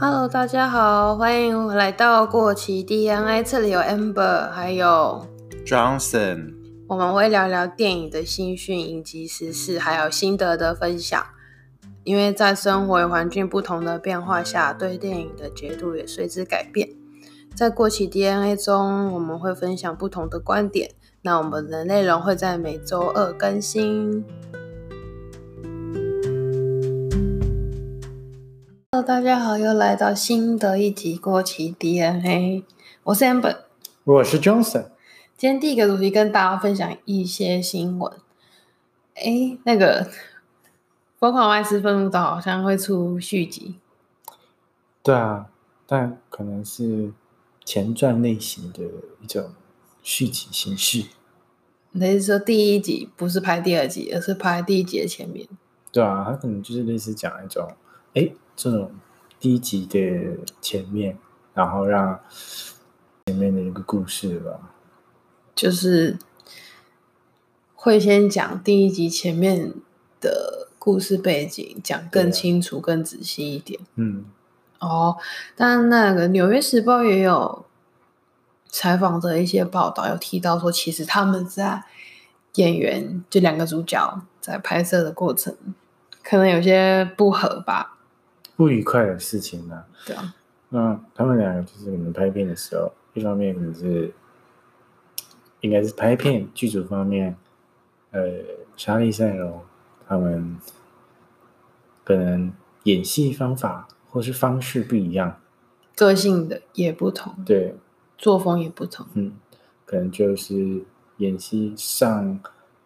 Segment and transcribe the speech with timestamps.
[0.00, 5.26] Hello，大家好，欢迎来到过期 DNA，这里有 Amber，还有
[5.66, 6.54] Johnson，
[6.86, 11.20] 我们会聊聊电影的新讯、影集时事，还有心得的分享。
[12.04, 16.88] 因为在生活环境不同的变化下，对电影的解读也随之改变。
[17.56, 20.92] 在过期 DNA 中，我们会分享不同的观点。
[21.22, 24.24] 那我们的内容会在每周二更新。
[28.98, 32.64] Hello，大家好，又来到新的一集过期 DNA。
[33.04, 33.58] 我是 Amber，
[34.02, 34.86] 我是 Johnson。
[35.36, 38.12] 今天第一个主题跟大家分享一些新闻。
[39.14, 40.04] 哎，那个
[41.20, 43.76] 《疯狂外斯愤怒岛》好像会出续集。
[45.04, 45.46] 对啊，
[45.86, 47.12] 但可能是
[47.64, 48.82] 前传类型的
[49.22, 49.52] 一种
[50.02, 51.04] 续集形式。
[51.92, 55.46] 你是说第一集不是拍第二集，而是拍第一集的前面？
[55.92, 57.70] 对啊，他可能就是类似讲一种，
[58.14, 58.28] 哎。
[58.58, 58.90] 这种
[59.38, 61.16] 第一集的前面，
[61.54, 62.18] 然后让
[63.24, 64.74] 前面的一个故事吧，
[65.54, 66.18] 就是
[67.76, 69.74] 会先讲第一集前面
[70.20, 73.78] 的故事背景，讲更清楚、更仔细一点。
[73.94, 74.24] 嗯，
[74.80, 75.16] 哦，
[75.54, 77.64] 但那个《纽约时报》也有
[78.66, 81.84] 采访的一些报道，有提到说，其实他们在
[82.54, 85.54] 演员这两个主角在拍摄的过程，
[86.24, 87.94] 可能有些不合吧。
[88.58, 89.86] 不愉快的事情呢、啊？
[90.04, 90.34] 对啊，
[90.70, 94.12] 那他们两个就是你们拍片的时候，一方面可能是
[95.60, 97.36] 应该是拍片剧组方面，
[98.10, 98.20] 呃，
[98.76, 99.64] 莎莉赛罗
[100.08, 100.58] 他们
[102.02, 105.40] 可能演戏方法或是方式不一样，
[105.94, 107.76] 个性的也不同，对，
[108.16, 109.36] 作风也不同，嗯，
[109.86, 110.82] 可能就是
[111.18, 112.40] 演戏上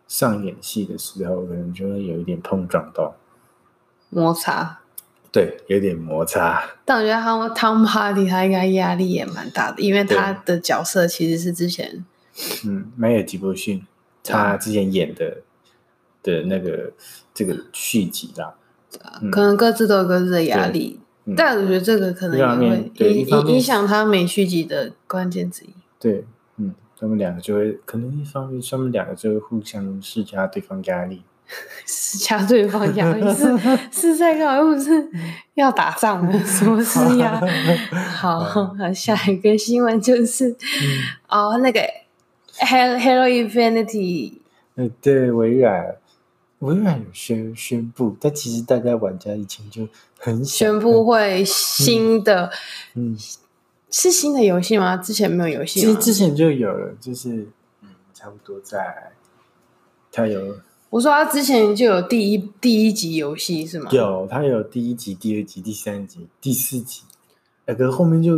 [0.07, 3.17] 上演戏的时候，可能就会有一点碰撞到。
[4.11, 4.82] 摩擦。
[5.33, 6.63] 对，有点摩擦。
[6.85, 12.05] 但我觉得他们 Tom Hardy 他应该压力也蛮大的，因为他的角色其实是之前，
[12.67, 13.87] 嗯，梅尔吉布逊
[14.23, 15.39] 他之前演的
[16.23, 16.93] 的那个
[17.33, 18.55] 这个续集啦。
[19.23, 25.71] 嗯、可能各自都有各自的压力，嗯、但我觉得这个可能也会影影响他每续集的关键之一。
[25.99, 26.27] 对，
[26.59, 31.23] 嗯，他们两个就会可能一方面，他们两个就会互相施加对方压力。
[31.85, 33.45] 施加对方压力是
[33.91, 34.57] 是在干嘛？
[34.57, 35.11] 又不是
[35.55, 37.41] 要打仗的，什么事呀？
[38.17, 40.57] 好， 好，下一个新闻就是、嗯、
[41.29, 41.81] 哦，那个
[42.59, 44.35] Hello Hello Infinity，
[44.77, 45.97] 呃，对，微软，
[46.61, 49.87] 微软有宣宣布，但其实大家玩家以前就
[50.19, 52.51] 很宣布会新的，
[52.95, 53.19] 嗯，
[53.91, 54.97] 是新的游戏吗？
[54.97, 57.49] 之前没有游戏，其实之前就有了，就是
[57.83, 59.13] 嗯，差不多在
[60.11, 60.57] 它有。
[60.93, 63.89] 我说他之前就有第一第一集游戏是吗？
[63.93, 67.05] 有，他有第一集、第二集、第三集、第四集。
[67.65, 68.37] 哎，可是后面就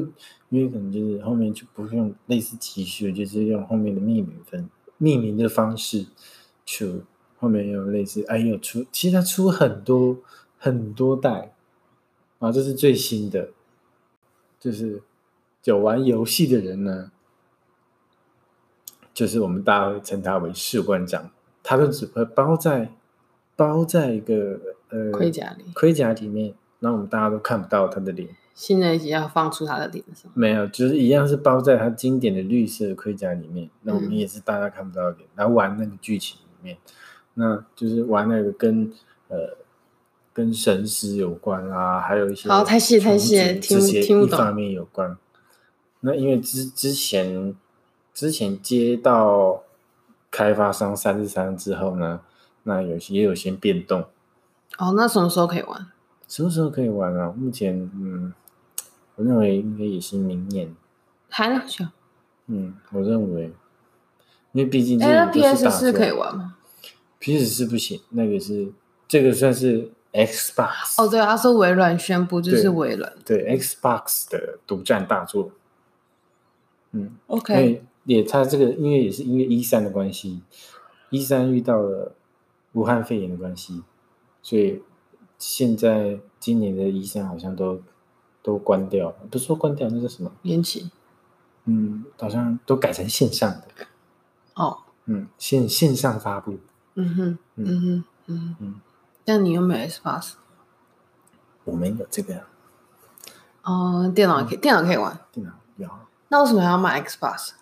[0.51, 6.07] 因为可能就是后面就不是用类似集序，就是用后面的命名分命名的方式
[6.65, 7.03] 出。
[7.41, 10.17] 后面有类似哎有出，其实他出很多
[10.57, 11.53] 很多代
[12.39, 13.49] 啊，这是最新的。
[14.61, 15.03] 就是
[15.65, 17.11] 有玩游戏的人呢，
[19.13, 21.33] 就是我们大家会称他为士官长。
[21.65, 22.93] 他都只会包在
[23.57, 24.61] 包在一个
[24.91, 28.29] 呃盔甲里，盔甲里面，那我们大家都看不到他的脸。
[28.55, 30.33] 新的一集要放出他的脸是吗？
[30.35, 33.69] 没有，就是一样是包在他经典的绿色盔甲里面。
[33.83, 36.77] 那我们也是大家看不到脸，嗯、然后玩那个剧情里面，
[37.35, 38.93] 那就是玩那个跟
[39.29, 39.57] 呃
[40.33, 44.39] 跟神使有关啊，还有一些好太细太细，听听不懂。
[44.39, 45.17] 一方面有关。
[46.01, 47.57] 那因为之之前
[48.13, 49.64] 之前接到。
[50.35, 52.21] 开发商三十三之后呢，
[52.65, 54.01] 那有些也有些变动。
[54.79, 55.87] 哦，那什么时候可以玩？
[56.27, 57.33] 什么时候可以玩啊？
[57.37, 58.35] 目前，嗯，
[59.15, 60.75] 我认为应该也是明年。
[61.29, 61.85] 还那么久？
[62.49, 63.53] 嗯，我认为，
[64.51, 66.57] 因为毕竟，哎，那 PS 四可以玩吗
[67.21, 68.73] ？PS 四不行，那个是
[69.07, 71.01] 这个算是 Xbox。
[71.01, 75.53] 哦，对，他说微软宣布就是微软对，对 Xbox 的独占大作。
[76.91, 77.85] 嗯，OK。
[78.05, 80.43] 也，他这个因为也是因为一三的关系，
[81.11, 82.15] 一三遇到了
[82.73, 83.83] 武汉肺炎的关系，
[84.43, 84.83] 所以
[85.39, 87.81] 现在今年的一三好像都
[88.43, 90.31] 都关掉了，不是说关掉，那是什么？
[90.43, 90.91] 延期。
[91.67, 93.87] 嗯，好像都改成线上的。
[94.55, 94.79] 哦。
[95.07, 96.59] 嗯，线线上发布。
[96.95, 98.81] 嗯哼，嗯哼，嗯嗯。
[99.25, 100.33] 但你有没有 Xbox？
[101.65, 102.43] 我没有这个。
[103.63, 105.19] 哦，电脑可以，电脑可以玩。
[105.33, 105.89] 电脑有。
[106.29, 107.53] 那为什么还要买 Xbox？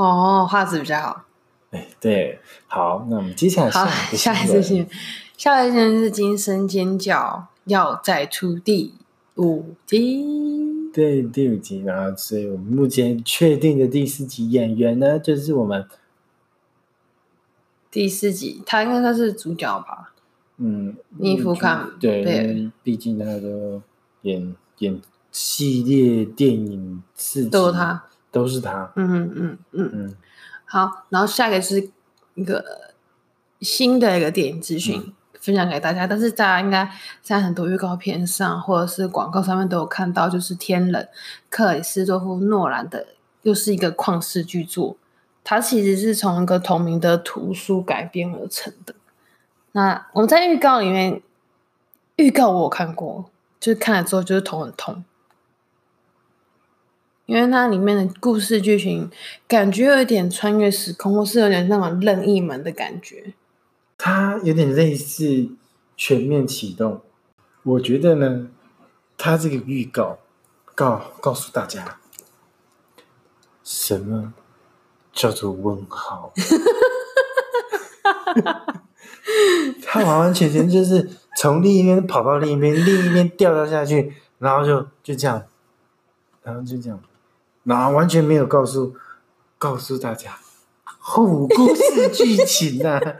[0.00, 1.24] 哦，画质比较好。
[1.70, 4.88] 哎，对，好，那我们接下来下一个下一次新闻，
[5.36, 8.94] 下一次是惊声尖叫，要再出第
[9.36, 10.90] 五集。
[10.92, 15.86] 对，第五集，然后所以我们目前确定的第四集演员呢，就是我们
[17.90, 20.12] 第四集，他应该算是主角吧？
[20.56, 23.80] 嗯，尼夫卡，对，对因为毕竟他都
[24.22, 25.00] 演演
[25.30, 28.92] 系列电影四集，都是他，都是他。
[28.96, 30.16] 嗯嗯嗯嗯嗯，
[30.64, 31.90] 好，然后下一个是
[32.34, 32.92] 一个
[33.60, 35.00] 新的一个电影资讯。
[35.04, 36.86] 嗯分享给大家，但是大家应该
[37.22, 41.02] 在很多预告片上或者是广告上面都有看到，就是《天冷》
[41.48, 43.06] 克里斯多夫诺兰的
[43.40, 44.98] 又是一个旷世巨作，
[45.42, 48.94] 它其实是从一个同名的图书改编而成的。
[49.72, 51.22] 那我们在预告里面，
[52.16, 55.02] 预告我有看过，就是看了之后就是头很痛，
[57.30, 59.08] 因为它里面的故事剧情
[59.46, 63.32] 感觉有一点穿越时空，或是有点那种任意门的感觉。
[63.96, 65.48] 它有点类似
[65.96, 67.00] 全面启动，
[67.62, 68.48] 我觉得呢，
[69.16, 70.18] 它这个预告
[70.74, 71.98] 告告诉大家，
[73.62, 74.34] 什么
[75.12, 76.32] 叫做问号？
[79.86, 85.44] 他完完全全就是从另一边跑到另一边，另一边掉到下去，然后就就这样，
[86.42, 87.00] 然后就这样，
[87.78, 88.94] 完全没有告诉
[89.58, 90.30] 告诉大家
[90.84, 93.00] 后故事剧情啊。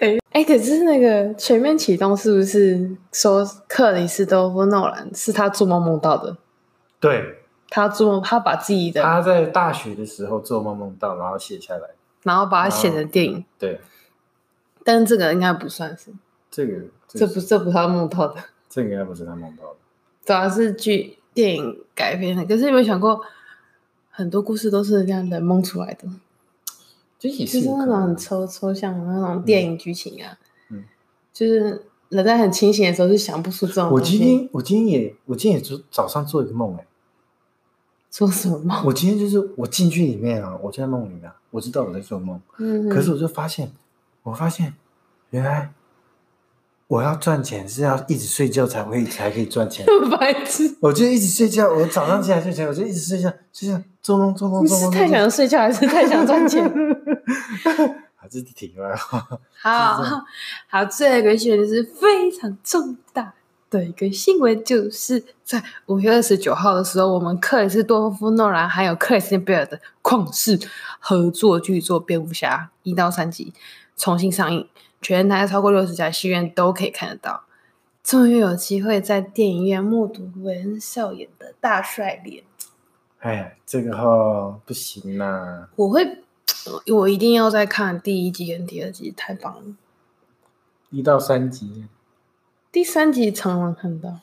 [0.00, 6.38] 哎、欸，可是那个全面启动是不是说克里斯多夫诺兰是他做梦梦到的？
[6.98, 11.90] 对，他做他把自己的他在大学的时候做梦梦到，然后写下来，
[12.22, 13.44] 然后把它写成电影。
[13.58, 13.80] 对，
[14.82, 16.10] 但是这个应该不算是。
[16.50, 18.36] 这个，这，这不这不是他梦到的，
[18.70, 19.76] 这个应该不是他梦到的，
[20.24, 22.44] 主要是剧电影改编的。
[22.44, 23.20] 可是有没有想过，
[24.10, 26.08] 很多故事都是这样的梦出来的？
[27.18, 30.38] 就是那种很抽抽象的那种电影剧情啊，
[30.70, 30.84] 嗯，嗯，
[31.32, 33.90] 就是人在很清醒的时候是想不出这种。
[33.92, 36.86] 我今天我今天也我今天也做早上做一个梦哎，
[38.10, 38.84] 做什么梦？
[38.86, 43.70] 我今天就是我进去里面啊，我在梦里面，我知道我在做梦，嗯，可是我就发现，
[44.24, 44.74] 我发现
[45.30, 45.72] 原来。
[46.92, 50.76] 我要赚钱是要一直睡觉才会才可以赚钱， 白痴！
[50.78, 54.90] 我就一直睡觉，我早上起来睡觉，我就一直睡觉，睡觉做梦做梦做梦。
[54.90, 56.62] 太想睡觉还是太想赚钱？
[58.20, 59.26] 啊，这是挺外话。
[59.62, 60.04] 好
[60.68, 63.32] 好，最后一个新闻是非常重大
[63.70, 70.60] 的一个新闻，就是在五月二十九号的时候，我们克里斯多夫诺兰还有克里斯汀贝尔的旷世
[70.98, 73.54] 合作巨作《蝙蝠侠》一到三集
[73.96, 74.68] 重新上映。
[75.02, 77.42] 全台超过六十家戏院都可以看得到，
[78.04, 82.44] 终于有机会在电影院目睹韦恩笑演的大帅脸。
[83.18, 85.68] 哎，这个哈不行啦、啊！
[85.76, 86.18] 我会，
[86.86, 89.74] 我一定要再看第一集跟第二集，太棒了。
[90.90, 91.86] 一到三集，
[92.70, 94.20] 第三集常常看到。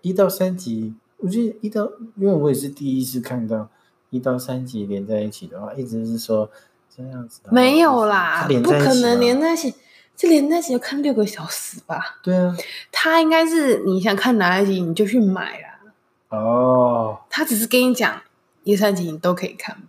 [0.00, 1.84] 一到三集，我觉得一到，
[2.16, 3.68] 因为我也是第一次看到
[4.10, 6.50] 一到三集连在一起的话，一直是说
[6.94, 7.40] 这样子。
[7.50, 9.74] 没有啦，不可能连在一起。
[10.16, 12.18] 这连那集要看六个小时吧？
[12.22, 12.56] 对啊，
[12.92, 15.80] 他应该是你想看哪一集你就去买啦。
[16.28, 18.22] 哦，他只是跟你讲
[18.62, 19.82] 一三集你都可以看。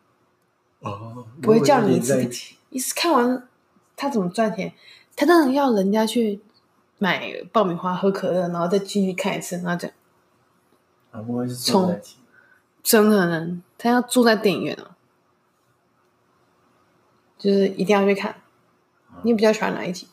[0.79, 2.27] 哦，不会叫你一次
[2.69, 3.47] 一次看完，
[3.95, 4.73] 他怎么赚钱？
[5.15, 6.41] 他当然要人家去
[6.97, 9.95] 买爆米花、喝可乐，然后再继续看一次，然后这样。
[11.11, 12.01] 啊，不会是住在？
[12.83, 14.97] 真可能，他要住在电影院啊，
[17.37, 18.35] 就是一定要去看。
[19.23, 20.07] 你比较喜欢哪一集？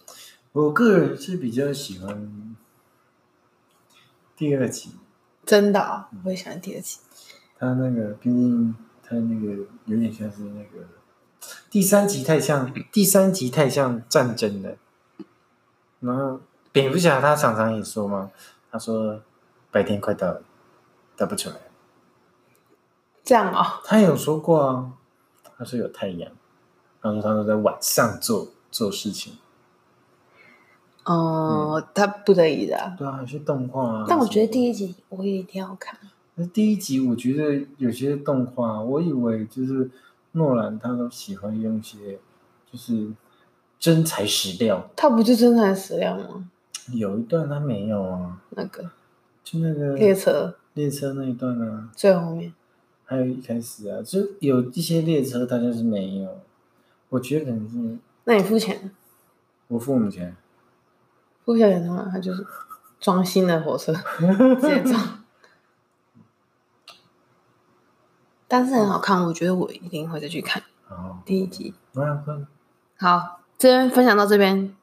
[0.53, 2.55] 我个人是比较喜欢
[4.37, 4.93] 第二集。
[5.47, 6.99] 真的啊、哦，我也喜欢第二集。
[7.59, 10.87] 他那个，毕竟他那个有点像是那个
[11.71, 14.77] 第三集太像，第三集太像战争了。
[16.01, 16.41] 然后
[16.71, 18.31] 蝙蝠侠他常常也说嘛，
[18.71, 19.23] 他说
[19.71, 20.43] 白天快到了，
[21.17, 21.57] 打不出来。
[23.25, 23.83] 这样啊、哦？
[23.85, 24.93] 他有说过啊，
[25.57, 26.31] 他说有太阳，
[27.01, 28.49] 他说他说在晚上做。
[28.73, 29.35] 做事情，
[31.05, 32.97] 哦、嗯，他不得已的、啊。
[32.99, 34.07] 对啊，有些动画啊。
[34.09, 35.99] 但我觉得第一集我也一定要看。
[36.37, 39.91] 那第一集我觉得有些动画，我以为就是
[40.33, 42.19] 诺兰他都喜欢用一些
[42.73, 43.13] 就是
[43.79, 44.89] 真材实料。
[44.97, 46.49] 他不就真材实料吗？
[46.95, 48.41] 有一段他没有啊。
[48.51, 48.91] 那个？
[49.45, 51.91] 就那个列车，列车那一段啊。
[51.95, 52.55] 最后面。
[53.05, 56.39] 还有一开始啊，就有一些列车他就是没有。
[57.11, 57.99] 我觉得可能是。
[58.25, 58.91] 那你付钱？
[59.69, 60.37] 我付什么钱？
[61.45, 62.47] 付钱的话，他就是
[63.01, 63.93] 装新的火车
[64.61, 65.25] 直接装。
[68.47, 70.63] 但是很好看，我觉得我一定会再去看。
[71.25, 71.75] 第一集。
[71.95, 72.03] 好，
[72.99, 74.75] 好，这边分享到这边。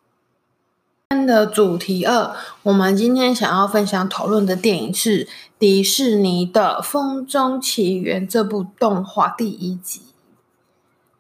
[1.12, 5.28] 今天的主题二，我们今天想要分享讨论的电影是
[5.58, 10.09] 迪士尼的《风中奇缘》这部动画第一集。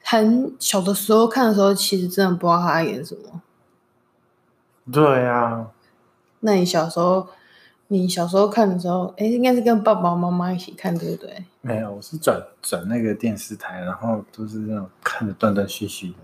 [0.09, 3.41] 很小的时候看的时候，其实真的不知道他在演什么。
[4.91, 5.67] 对啊。
[6.39, 7.27] 那你小时候，
[7.89, 11.45] 你小时候看的时候，哎，应该是跟爸爸妈妈一起看，对不对？
[11.61, 16.15] 没有，我是转转那个电视台，然后都是那种看的断断续续的。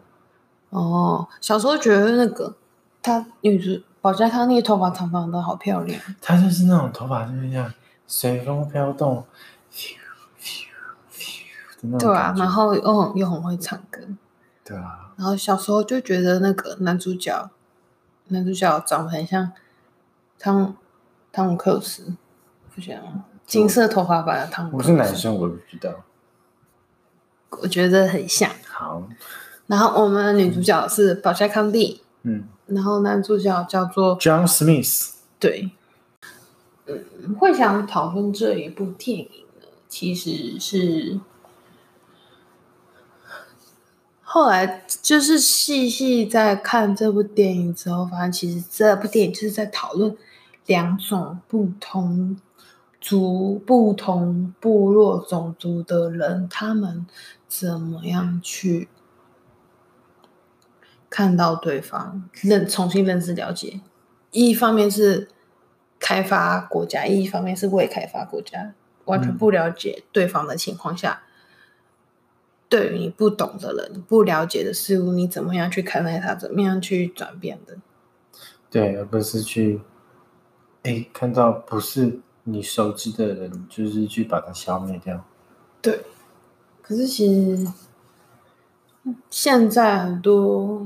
[0.71, 2.55] 哦，小时候觉得那个
[3.03, 6.01] 她女主宝嘉康那个头发长长的好漂亮。
[6.19, 7.71] 她就是那种头发就是这样
[8.07, 9.23] 随风飘动，
[11.99, 14.01] 对啊，然后又很又很会唱歌。
[14.63, 15.13] 对啊。
[15.17, 17.49] 然后小时候就觉得那个男主角，
[18.27, 19.51] 男主角长得很像。
[20.37, 20.75] 汤
[21.31, 22.13] 汤姆克斯，
[22.75, 22.99] 不行，
[23.47, 24.77] 金色头发版的汤姆。
[24.77, 26.03] 我是男生，我不知道。
[27.61, 28.51] 我觉得很像。
[28.67, 29.07] 好。
[29.67, 32.01] 然后我们的女主角是宝嘉康帝。
[32.23, 32.43] 嗯。
[32.67, 35.13] 然后男主角叫做 John Smith。
[35.39, 35.71] 对。
[36.87, 39.29] 嗯，会想讨论这一部电影
[39.61, 41.17] 呢，其实是
[44.35, 50.13] 后来就是细细在看这部电影之后，发现其实这部电影就是在讨论。
[50.65, 52.35] 两种不同
[52.99, 57.05] 族、不同部落、种族的人，他们
[57.47, 58.89] 怎么样去
[61.09, 63.79] 看到对方，认重新认识、了解。
[64.31, 65.29] 一方面是
[65.97, 68.73] 开发国家，一方面是未开发国家，
[69.05, 71.21] 完全不了解对方的情况下，
[72.67, 76.35] 对于你不懂的人、不了解的事物，你怎么样去看待它？
[76.35, 77.77] 怎么样去转变的？
[78.69, 79.81] 对，而不是去。
[80.83, 85.25] 哎，看到不是你熟知的人，就是去把它消灭掉。
[85.81, 86.05] 对，
[86.81, 87.67] 可是其实
[89.31, 90.85] 现在很多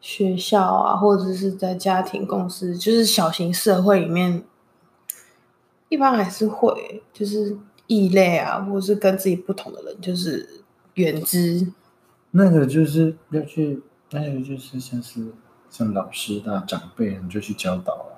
[0.00, 4.44] 学校啊，或者是在家庭公司，就是小型社会里面，
[5.88, 7.58] 一般还是会就是
[7.90, 10.62] 异类啊，或者是跟自己不同的人，就是
[10.94, 11.66] 远之。
[12.30, 15.32] 那个就是要去，那个就是像是
[15.68, 18.14] 像老师的长辈，你就去教导啊。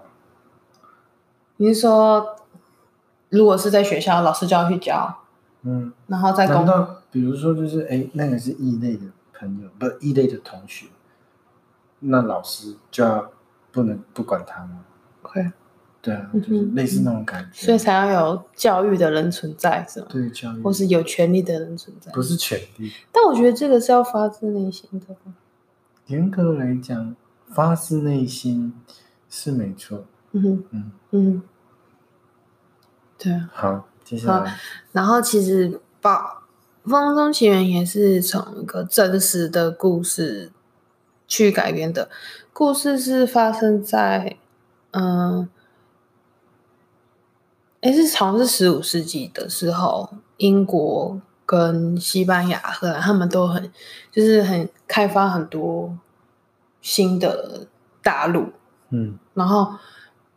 [1.57, 2.37] 你是说，
[3.31, 5.23] 如果是在学校，老师就要去教，
[5.63, 6.67] 嗯，然后再公，
[7.11, 10.89] 比如说就是，哎，那个是异类的朋友，不，异类的同学，
[12.01, 13.33] 那老师就要
[13.71, 14.85] 不能不管他吗？
[15.23, 15.51] 会，
[16.03, 20.07] 对啊，就是类似那种感觉，所以才要有教育的人存在，是吗？
[20.11, 22.93] 对，教育，或是有权利的人存在，不是权利。
[23.13, 25.15] 但我觉得这个是要发自内心的。
[26.09, 27.15] 严格来讲，
[27.49, 28.75] 发自内心
[29.31, 30.05] 是没错。
[30.33, 31.43] 嗯哼，嗯嗯。
[33.17, 34.59] 对，好，接下来，
[34.91, 36.43] 然后其实《宝
[36.83, 40.51] 风中奇缘》也是从一个真实的故事
[41.29, 42.11] 去改编的。
[42.53, 44.37] 故事是发生在，
[44.91, 45.49] 嗯，
[47.83, 50.09] 诶是好像是十五世纪的时候，
[50.39, 53.71] 英国跟西班牙、荷兰他们都很，
[54.11, 55.97] 就是很开发很多
[56.81, 57.67] 新的
[58.03, 58.47] 大陆，
[58.91, 59.75] 嗯，然后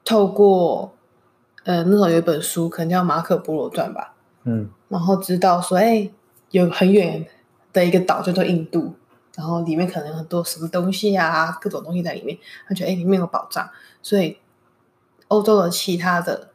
[0.04, 0.92] 透过。
[1.64, 4.14] 呃，那时候有一本书，可能叫《马可波罗传》吧。
[4.44, 6.08] 嗯，然后知道说，哎，
[6.52, 7.26] 有很远
[7.74, 8.94] 的一个岛叫做印度，
[9.34, 12.38] 然后里面可能有很多什么东西啊，各种东西在里面。
[12.68, 13.68] 他觉得，哎，里面有宝藏，
[14.04, 14.38] 所以
[15.30, 16.50] 欧洲的其他的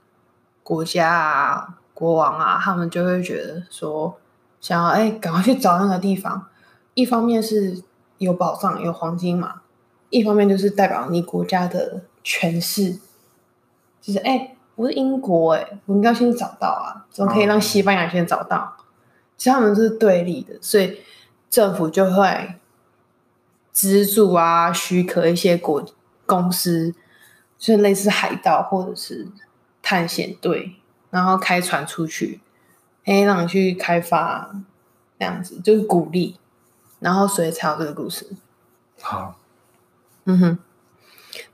[0.62, 4.19] 国家啊、国王啊，他们就会觉得说，
[4.61, 6.47] 想要哎，赶快去找那个地方。
[6.95, 7.83] 一方面是
[8.19, 9.62] 有宝藏、有黄金嘛，
[10.11, 12.99] 一方面就是代表你国家的权势，
[14.00, 14.57] 就是哎。
[14.76, 18.79] 我是英国哎，我应该先找到啊，怎么可以让西班牙先找到？
[19.37, 20.99] 其实他们是对立的，所以
[21.50, 22.55] 政府就会
[23.73, 25.85] 资助啊，许可一些国
[26.25, 26.95] 公司，
[27.59, 29.29] 就是类似海盗或者是
[29.82, 30.76] 探险队，
[31.10, 32.40] 然后开船出去，
[33.04, 34.54] 哎，让你去开发，
[35.18, 36.37] 这样子就是鼓励，
[36.99, 38.26] 然后所以才有这个故事。
[39.00, 39.38] 好，
[40.25, 40.58] 嗯哼，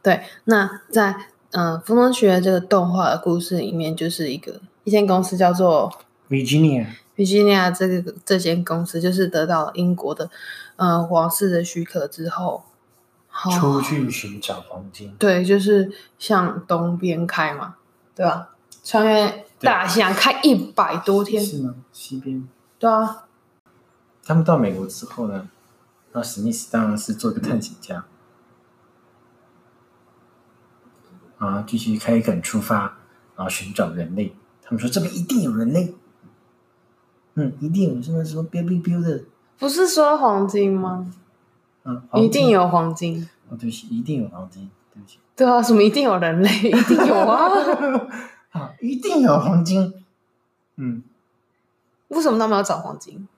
[0.02, 1.28] 对，那在。
[1.52, 5.90] 嗯，风中学这个动画的故事里面，就是一个一间公司叫做
[6.28, 6.86] Virginia。
[7.16, 10.28] Virginia 这个这间公司就是得到英国的
[10.74, 12.64] 呃皇室的许可之后，
[13.58, 15.14] 出去寻找黄金。
[15.18, 17.76] 对，就是向东边开嘛，
[18.16, 18.56] 对吧？
[18.82, 21.44] 穿越大西洋开一百多天。
[21.44, 21.74] 是吗？
[21.92, 22.48] 西边。
[22.78, 23.24] 对啊。
[24.24, 25.48] 他们到美国之后呢，
[26.12, 28.04] 那史密斯当然是做一个探险家。
[31.38, 32.96] 啊，继续开垦出发，
[33.36, 34.34] 然后寻找人类。
[34.62, 35.94] 他们说这边一定有人类，
[37.34, 38.02] 嗯，一定有。
[38.02, 39.24] 什么什么 baby builder，
[39.58, 41.12] 不是说黄金吗？
[41.84, 43.28] 嗯，一定有黄金。
[43.48, 44.70] 哦，对一定有黄金。
[44.96, 45.18] 对不起。
[45.36, 47.50] 对啊，什么一定有人类， 一定有啊。
[48.52, 49.92] 啊，一定有黄金。
[50.76, 51.02] 嗯，
[52.08, 53.28] 为什么他们要找黄金？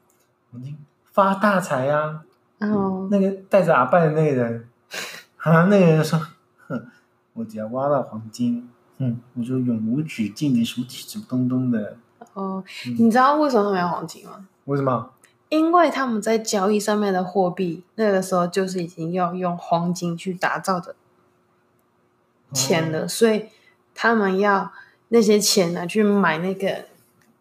[0.53, 0.77] 黄金
[1.13, 2.23] 发大财、啊！
[2.61, 4.69] 哦、嗯，那个带着阿拜的那个人，
[5.39, 6.21] 啊，那个人说
[6.69, 6.87] ：“哼，
[7.35, 11.97] 我只要挖到黄金，嗯，我就永无止境的数起什么东东的。”
[12.35, 12.63] 哦，
[12.99, 14.47] 你知道为什么他们要黄金吗？
[14.67, 15.11] 为什么？
[15.49, 20.95] 因为他们在交易上面的货币，那个时候就是已经要用黄金去打造的
[22.53, 23.47] 钱了，哦、所以
[23.95, 24.73] 他们要
[25.09, 26.85] 那些钱拿去买那个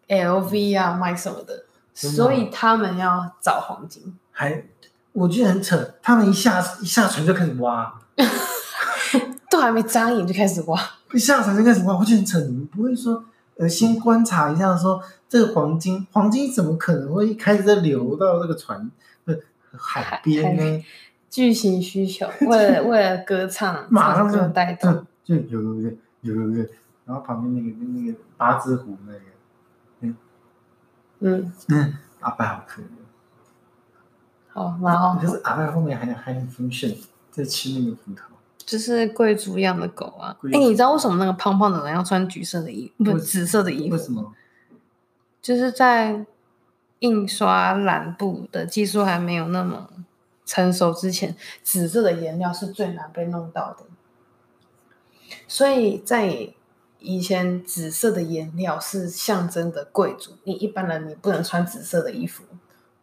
[0.08, 4.16] LV 啊，买什么的，所以他们要找黄金。
[4.32, 4.64] 还
[5.12, 8.00] 我觉得很扯，他们一下一下船就开始挖，
[9.50, 10.80] 都还没眨眼就开始挖，
[11.12, 12.38] 一下船就开始挖，我觉得很扯。
[12.40, 13.24] 你们不会说？
[13.56, 18.88] 呃，先观察一下说，说这个黄金，黄金怎么可能会一开始在流到这个船
[19.26, 19.36] 的
[19.76, 20.84] 海边呢？
[21.30, 26.66] 巨型需求， 为了为了歌唱，马上就带动，就有有有有有，
[27.04, 29.20] 然后旁边那个那个八字胡那个，
[30.00, 30.16] 嗯
[31.20, 32.86] 嗯嗯，阿拜好可怜，
[34.48, 36.96] 好，然后就是阿拜后面还有还有丰盛，
[37.30, 38.20] 在吃那个葡萄。
[38.58, 40.36] 就是贵族一样的狗啊！
[40.44, 43.96] 哎、欸，你知道为什么那个胖胖的人要穿橘色的衣服，不紫色的衣服？
[43.96, 44.34] 为什么？
[45.40, 46.26] 就是在
[46.98, 49.88] 印刷染布的技术还没有那么
[50.48, 53.84] 成熟之前，紫色的颜料是最难被弄到的。
[55.46, 56.54] 所以在
[57.00, 62.44] 以前，紫色的颜料是象征的贵族，你一般人你不能穿紫色的衣服。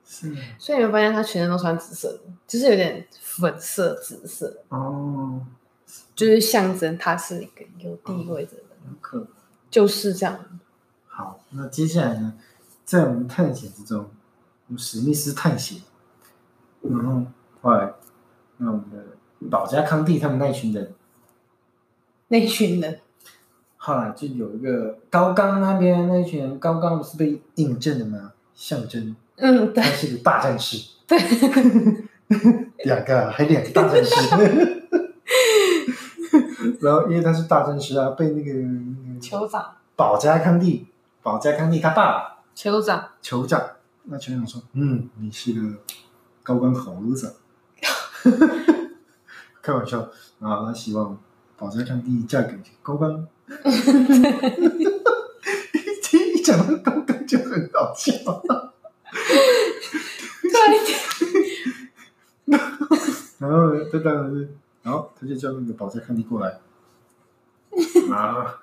[0.03, 5.45] 是，所以你会发现他全身都穿紫色的，就是有点粉色、紫色哦，
[6.15, 9.27] 就是象征他是一个有地位的人，有可能
[9.69, 10.39] 就是这样。
[11.05, 12.33] 好，那接下来呢，
[12.83, 14.09] 在我们探险之中，
[14.67, 15.81] 我们史密斯探险，
[16.89, 17.23] 然后
[17.61, 17.93] 后来，
[18.57, 20.93] 那我们的保家康帝他们那群人，
[22.27, 22.99] 那群人，
[23.77, 28.33] 后来就有一个高冈那边那群人，高冈不是被印证了吗？
[28.53, 29.15] 象征。
[29.37, 31.19] 嗯，对，他是个大战士， 对，
[32.85, 34.15] 两个还两个大战士，
[36.79, 38.51] 然后因为他是大战士啊，被那个
[39.19, 39.75] 酋长。
[39.97, 40.87] 保家康帝，
[41.21, 42.37] 保家康帝他爸爸。
[42.55, 43.61] 酋长，酋长，
[44.03, 45.59] 那酋长说，嗯，你是个
[46.45, 47.35] 高官猴子，
[49.63, 50.07] 开玩笑，
[50.39, 51.17] 然后他希望
[51.57, 53.27] 宝嘉康蒂嫁给高官，
[56.13, 58.13] 一讲到高官就很搞笑。
[63.39, 66.59] 然后他当然是，然后他就叫那个宝嘉康帝过来。
[68.13, 68.61] 啊，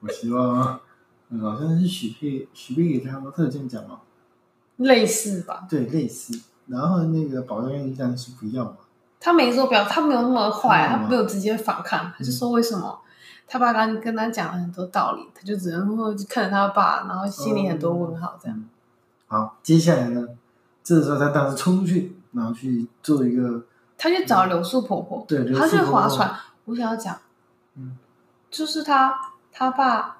[0.00, 0.78] 我希望，
[1.30, 3.32] 嗯、好像是许配许配给他吗？
[3.34, 4.02] 他有这样讲吗？
[4.76, 5.66] 类似吧。
[5.70, 6.38] 对，类似。
[6.66, 8.76] 然后那个宝嘉康蒂当然是不要嘛。
[9.20, 12.88] 他没说不要，他没有那么坏，他没有直接反抗，他就说为什么？
[12.88, 13.00] 嗯、
[13.46, 18.56] 他爸刚跟他讲了很多道理，他就只能说看着他爸，然后心里很多问号这样。
[18.58, 18.68] 嗯、
[19.26, 20.26] 好，接下来呢？
[20.82, 23.62] 这时候他当时冲出去，然后去做一个，
[23.96, 26.30] 他去找柳树婆婆，对，他去划船。
[26.66, 27.16] 我想要讲，
[27.76, 27.96] 嗯，
[28.50, 29.18] 就是他
[29.50, 30.18] 他爸，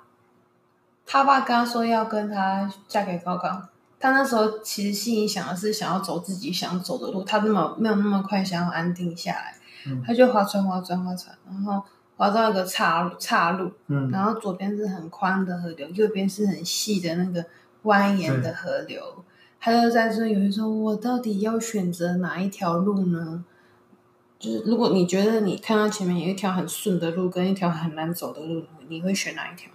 [1.05, 3.69] 他爸跟他说要跟他嫁给高冈，
[4.05, 11.83] 他那时候其实心里想的是想要走自己想走的路，他那么没有那么快想要安定下来，嗯，他就划船划船划船，然后
[12.19, 17.43] 划到一个岔路岔路，嗯，然后左边是很宽的河流，右边是很细的那个
[17.85, 19.25] 蜿蜒的河流。
[19.59, 23.43] 他就在这有一说，我到底要选择哪一条路呢？
[24.39, 29.73] 就是如果你觉得你看到前面有一条很顺的路，跟一条很难走的路，你会选哪一条？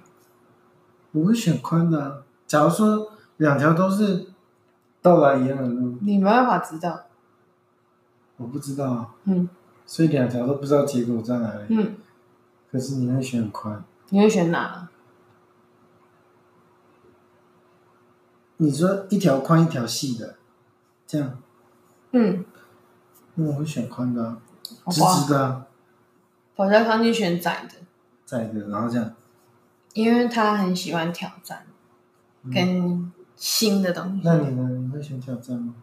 [1.13, 2.17] 我会选宽的啊。
[2.45, 4.27] 假如说两条都是
[5.01, 7.07] 到来一样的路，你没办法知道。
[8.37, 9.15] 我不知道啊。
[9.25, 9.49] 嗯。
[9.85, 11.65] 所以两条都不知道结果在哪里。
[11.75, 11.97] 嗯。
[12.71, 13.83] 可是你会选宽？
[14.09, 14.87] 你会选哪？
[18.57, 20.35] 你说一条宽一条细的，
[21.07, 21.41] 这样，
[22.11, 22.43] 嗯，
[23.35, 24.35] 那我会选宽的，
[24.89, 25.65] 直直的。
[26.57, 27.75] 宝嘉康蒂选窄的，
[28.25, 29.13] 窄的，然后这样，
[29.93, 31.65] 因为他很喜欢挑战，
[32.53, 34.21] 跟新的东西。
[34.23, 34.69] 那你呢？
[34.69, 35.73] 你会选挑战吗？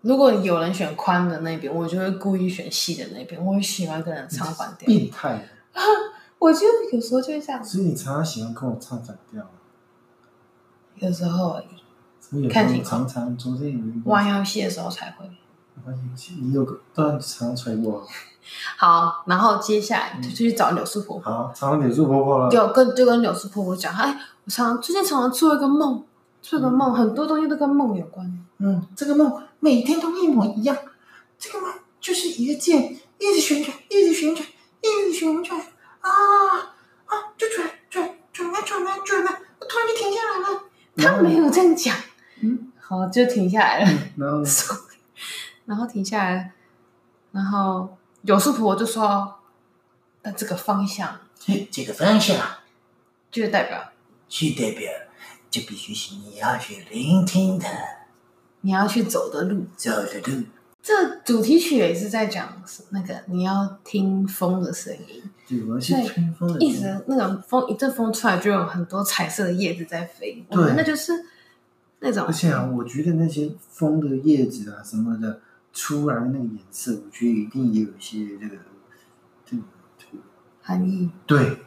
[0.00, 3.44] 如果有人选宽的那边，我就会故意选细的那边。
[3.44, 4.86] 我会喜欢跟人唱反调。
[4.86, 5.46] 变态。
[6.38, 6.60] 我就
[6.92, 9.44] 有时候就会这样，所以你常常喜欢跟我唱反调，
[10.96, 12.48] 有时候而已。
[12.48, 15.28] 看你常常昨天玩游戏的时候才会。
[18.76, 21.32] 好，然后接下来就去找柳树婆婆。
[21.32, 22.50] 好，找柳树婆婆了。
[22.50, 26.04] 就跟就跟柳树婆婆讲，哎，我常最近常常做一个梦，
[26.42, 28.26] 做一个梦，很多东西都跟梦有关。
[28.58, 30.76] 嗯，这个梦每天都一模一样，
[31.38, 34.46] 这个梦就是一个键，一直旋转，一直旋转，
[34.80, 35.58] 一直旋转
[36.00, 36.10] 啊
[37.06, 40.46] 啊，就转转转啊转啊转啊，我突然就停下来了。
[40.96, 41.96] 他没有这样讲，
[42.42, 43.90] 嗯，好，就停下来了。
[44.16, 44.44] 然后，
[45.66, 46.52] 然后停下来，
[47.32, 49.38] 然后有叔婆就说
[50.22, 51.20] ：“那这个方向，
[51.70, 52.38] 这个方向，
[53.30, 53.92] 就代表，
[54.28, 54.90] 是代表，
[55.50, 57.66] 就必须是你要去聆听的，
[58.62, 60.44] 你要去走的路，走的路。”
[60.82, 66.74] 这主题曲也是在讲那个你要听风的声音，对，我要去听风的声音。
[66.74, 70.44] 一直那种风一阵风出来，就有很多彩色的叶子在飞。
[70.50, 71.12] 对，那就是
[72.00, 72.26] 那种。
[72.26, 75.40] 而且啊，我觉得那些风的叶子啊什么的
[75.72, 78.56] 出来的那个颜色，我觉得一定也有一些这个
[79.44, 79.62] 这个
[79.96, 80.22] 这个
[80.60, 81.10] 含义。
[81.26, 81.58] 对，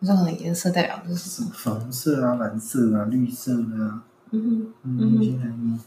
[0.00, 1.50] 任何颜色代表的是什么？
[1.52, 4.04] 粉色啊、蓝色啊、绿色啊。
[4.30, 5.78] 嗯哼，嗯哼，一些含义。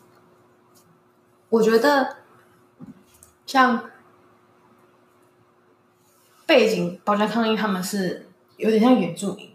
[1.49, 2.17] 我觉得，
[3.45, 3.83] 像
[6.45, 8.27] 背景保加康帝他们是
[8.57, 9.49] 有点像原住民，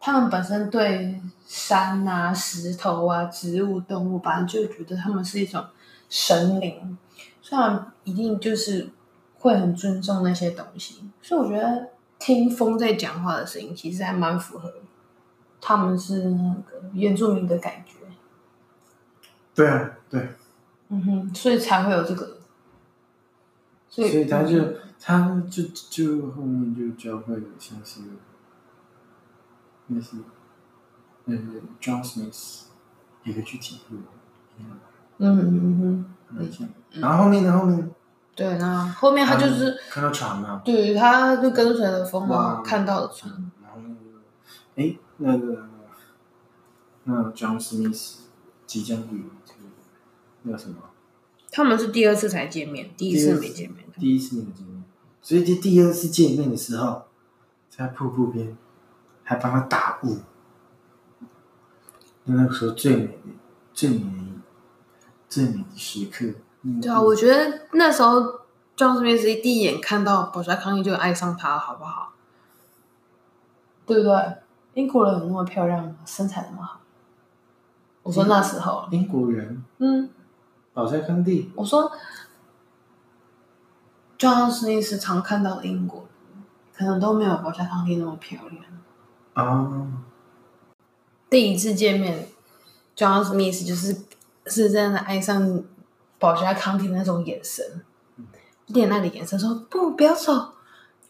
[0.00, 5.64] 他们本身对山啊、石头啊、植物、动物，反正就觉得他们是一种
[6.08, 6.96] 神灵，
[7.42, 8.90] 虽然一定就是
[9.38, 11.10] 会很尊重那些东西。
[11.22, 14.72] 所以我觉得听风在讲话的声音，其实还蛮符合
[15.60, 17.94] 他们是那个原住民的感觉。
[19.54, 20.28] 对啊，对。
[20.90, 22.38] 嗯哼，所以才会有这个，
[23.90, 28.00] 所以，所以他就、嗯、他就就后面就教会了像是，
[29.88, 30.16] 那些，
[31.26, 32.62] 那是 John Smith
[33.22, 33.96] 一个具体的，
[34.58, 34.78] 嗯
[35.18, 36.68] 嗯嗯嗯，嗯，
[37.00, 37.90] 然后后面呢后面，
[38.34, 44.20] 对，然后后面他就是看到船嘛，对，他就跟随了风嘛，看到了船，然后那个，
[44.76, 45.68] 哎，那个，
[47.04, 48.14] 那 John Smith
[48.66, 49.24] 即将与。
[50.42, 50.76] 那什么？
[51.50, 53.84] 他们是第二次才见面，第一次没见面。
[53.98, 54.84] 第一次没见面，
[55.20, 57.02] 所以就第二次见面的时候，
[57.68, 58.56] 在瀑布边，
[59.24, 60.18] 还帮他打雾。
[62.24, 63.18] 那个时候最美的、
[63.74, 64.27] 最美的、
[65.28, 66.26] 最美的时刻。
[66.82, 68.40] 对啊，我觉得那时候
[68.74, 72.12] 庄士斌是第一眼看到保加康帝就爱上他，好不好？
[73.86, 74.36] 对不对？
[74.74, 75.94] 英国人有那么漂亮吗？
[76.04, 76.80] 身材那么好？
[78.02, 80.10] 我说那时候，英国人，嗯。
[80.74, 81.90] 保加康帝，我说，
[84.16, 88.64] 就像史密斯常看到的英国人，可能都没有保加康帝那么漂亮
[89.34, 89.88] 啊。
[91.28, 92.28] 第一次见面
[92.96, 94.02] ，，John Smith 就是
[94.48, 95.62] 是真的爱上
[96.18, 97.64] 保加康体那种眼神，
[98.66, 100.52] 恋爱的眼神，说不，不要走，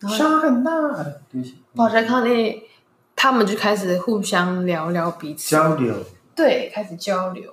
[0.08, 0.72] 伤很大。
[1.74, 2.62] 保加康帝
[3.14, 5.94] 他们就开始互相聊聊彼此交流，
[6.34, 7.52] 对，开始交流，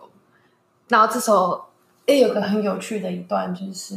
[0.87, 1.65] 然后这时候。
[2.07, 3.95] 哎，有个很有趣的一段，就是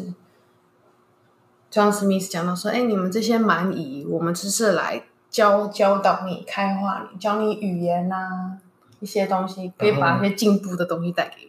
[1.70, 8.56] ，John Smith 讲到说：“哎，你们这些蛮夷，我们只是来教教导你、开化你、教你语言啊，
[9.00, 11.47] 一些东西，可以把一些进步的东西带给你。”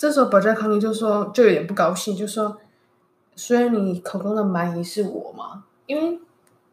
[0.00, 2.58] 这时候，保加康帝就说，就有点不高兴，就说
[3.36, 6.18] ：“虽然你口中的蛮夷是我嘛，因为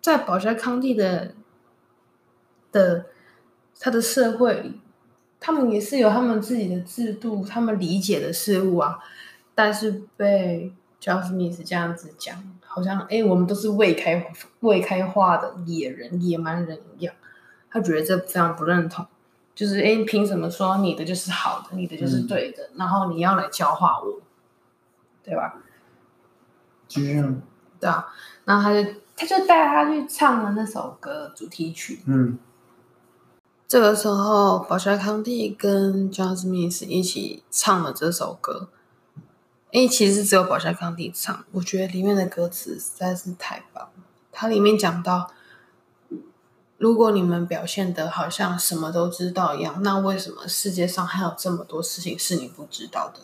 [0.01, 1.33] 在保加康帝的
[2.71, 3.07] 的
[3.77, 4.79] 他的社会。”
[5.41, 8.97] 他们也是有他们自己的制度，他们理解的事物啊，
[9.53, 17.13] 但是被 John Smith 这样子讲，好像哎，我们都是未开未开化的野人、野蛮人一样，
[17.69, 19.05] 他觉得这非常不认同，
[19.57, 24.21] 就是哎，凭什么说你的就是好的，你的就是对的，嗯、然后你要来教化我，
[25.23, 25.55] 对吧？
[26.87, 27.41] 就这样。
[27.79, 28.07] 对啊，
[28.45, 32.37] 然后他就他就带他去唱了那首歌主题曲，嗯。
[33.67, 38.69] 这个时候，保加康帝跟 John Smith 一起唱了这首歌。
[39.71, 44.03] 因为其实只有保加康帝唱，我觉得里面的歌词实在是太棒了。
[44.31, 45.31] 它里面讲到，
[46.77, 53.21] 如果你们表现得好像什么都知道一样，那为什么世界上还有这么多事情是你不知道的？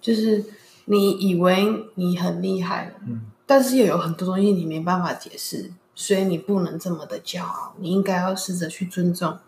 [0.00, 0.44] 就是
[0.84, 5.72] 你以为你很厉害，嗯，但是又有很多东西你没办法解释。
[5.98, 9.38] 所以你不能这么的骄傲，你应该要试着去尊重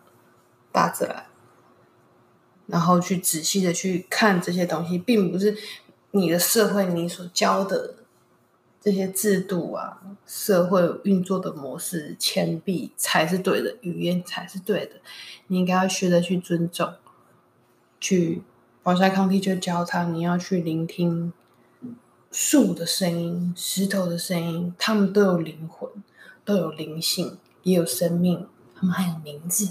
[0.72, 1.26] 大自然，
[2.66, 5.54] 然后去仔细的去看这些东西，并不是
[6.12, 7.96] 你的社会你所教的
[8.80, 14.92] 这些制度啊，社会运作的模式、钱币才是对的，语言才是对的。
[15.48, 16.92] 你应该要学着去尊重，
[18.00, 18.42] 去
[18.82, 21.32] 保加康帝就教他，你要去聆听
[22.30, 25.90] 树的声音、石头的声音，他们都有灵魂。
[26.44, 29.70] 都有灵性，也有生命，他们还有名字。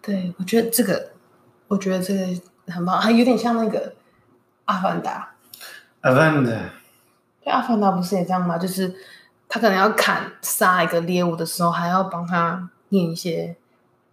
[0.00, 1.10] 对，我觉得这个，
[1.66, 2.40] 我觉得这个
[2.72, 3.96] 很棒，还有点像那个
[4.66, 5.33] 阿凡达。
[6.04, 8.58] 阿凡达，对，阿凡达不是也这样吗？
[8.58, 8.94] 就是
[9.48, 13.56] 他可能要砍杀一个猎物的时候，还要帮他念一些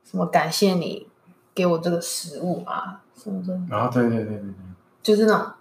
[0.05, 1.05] 什么感谢你
[1.53, 3.53] 给我这个食物啊什么的。
[3.75, 4.53] 啊、哦，对对对对对，
[5.03, 5.51] 就是那种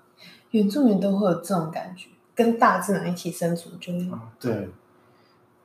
[0.52, 3.92] 原住民都会有这种感觉，跟大自然一起生存就，
[4.38, 4.70] 对。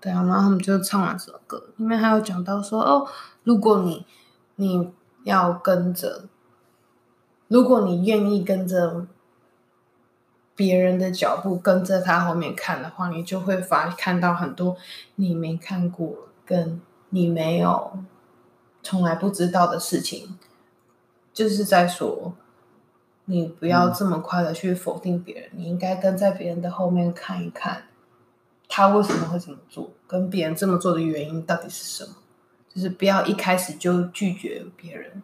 [0.02, 3.08] 对啊，然后他们就唱完这首歌，里面还有讲到说哦，
[3.44, 4.06] 如果你
[4.56, 4.92] 你
[5.24, 6.26] 要跟着，
[7.48, 9.06] 如果你愿意跟着
[10.56, 14.78] 别人的脚步，跟着他后面看的话，你就会发看到很多
[15.16, 18.00] 你没看过、跟你没有、
[18.82, 20.40] 从来不知道的事情。
[21.34, 22.34] 就是在说，
[23.26, 27.84] 你不要这么快的去否定别人，嗯、你应该跟在别人的后面看一看。
[28.68, 29.92] 他为什么会这么做？
[30.08, 32.16] 跟别人这么做的原因到底是什么？
[32.74, 35.22] 就是不要一开始就拒绝别人，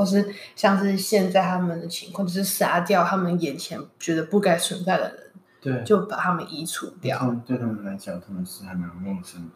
[0.00, 7.18] 或是像是现在他们的情况，就是杀掉他们眼前觉得不该存在的人，对，就把他们移除掉。
[7.46, 9.50] 对他们来讲，他们是还蛮陌生的。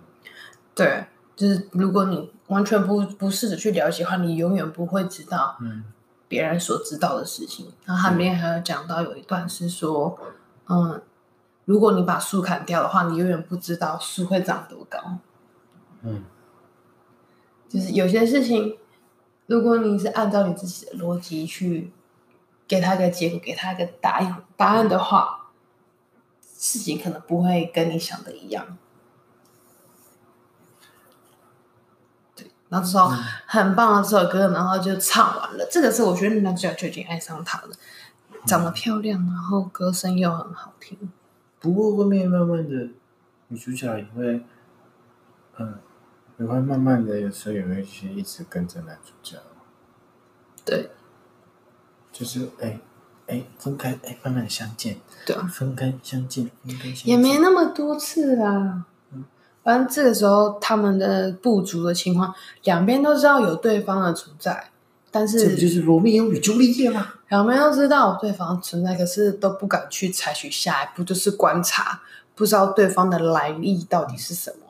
[0.74, 5.56] 对，就是如果你完全不不试着去了解的话，你永远不会知道
[6.28, 7.66] 别人所知道的事情。
[7.68, 10.18] 嗯、然后里面还有讲到有一段是说，
[10.68, 11.00] 嗯。
[11.66, 14.98] 如果你把树砍掉的话，你永远不知道树会长多高。
[16.02, 16.22] 嗯，
[17.70, 18.76] 就是有些事情，
[19.46, 21.92] 如果你是按照你自己的逻辑去
[22.66, 25.50] 给他一个结果，给他一个答案答案的话，
[26.56, 28.78] 事情可能不会跟你想的一样。
[32.34, 33.06] 对，然后这首
[33.46, 35.68] 很棒的这首歌，然后就唱完了。
[35.70, 37.70] 这个是我觉得男主角就已经爱上他了，
[38.46, 40.98] 长得漂亮，然后歌声又很好听。
[41.60, 42.88] 不过后面慢慢的，
[43.48, 44.42] 女主角也会，
[45.58, 45.78] 嗯，
[46.38, 49.38] 也会慢慢的，有时候也会去一直跟着男主角。
[50.64, 50.90] 对，
[52.12, 52.80] 就是哎
[53.26, 58.86] 哎分开哎慢慢相见，对啊，分开相见，分开相见，也没那么多次啊。
[59.12, 59.24] 嗯，
[59.62, 64.70] 反正这个时候他们的不足的情况，两边都知道有对方的存在。
[65.10, 67.06] 但是，这不就是罗密欧与朱丽叶吗？
[67.28, 72.02] 两边都知道对方存在，可是都不敢去采取下一步，就是观察，
[72.34, 74.63] 不知道对方的来历到底是什么。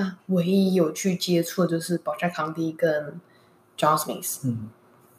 [0.00, 3.20] 那唯一有去接触的就是保加康蒂跟
[3.76, 4.70] John Smith，嗯，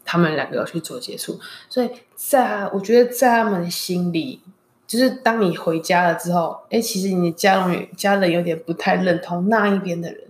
[0.03, 1.39] 他们两个有去做接触。
[1.69, 4.41] 所以在我觉得在他们心里，
[4.87, 10.23] 就是当你回家了之后，哎，其实你家人家人有点不太认同那一边的人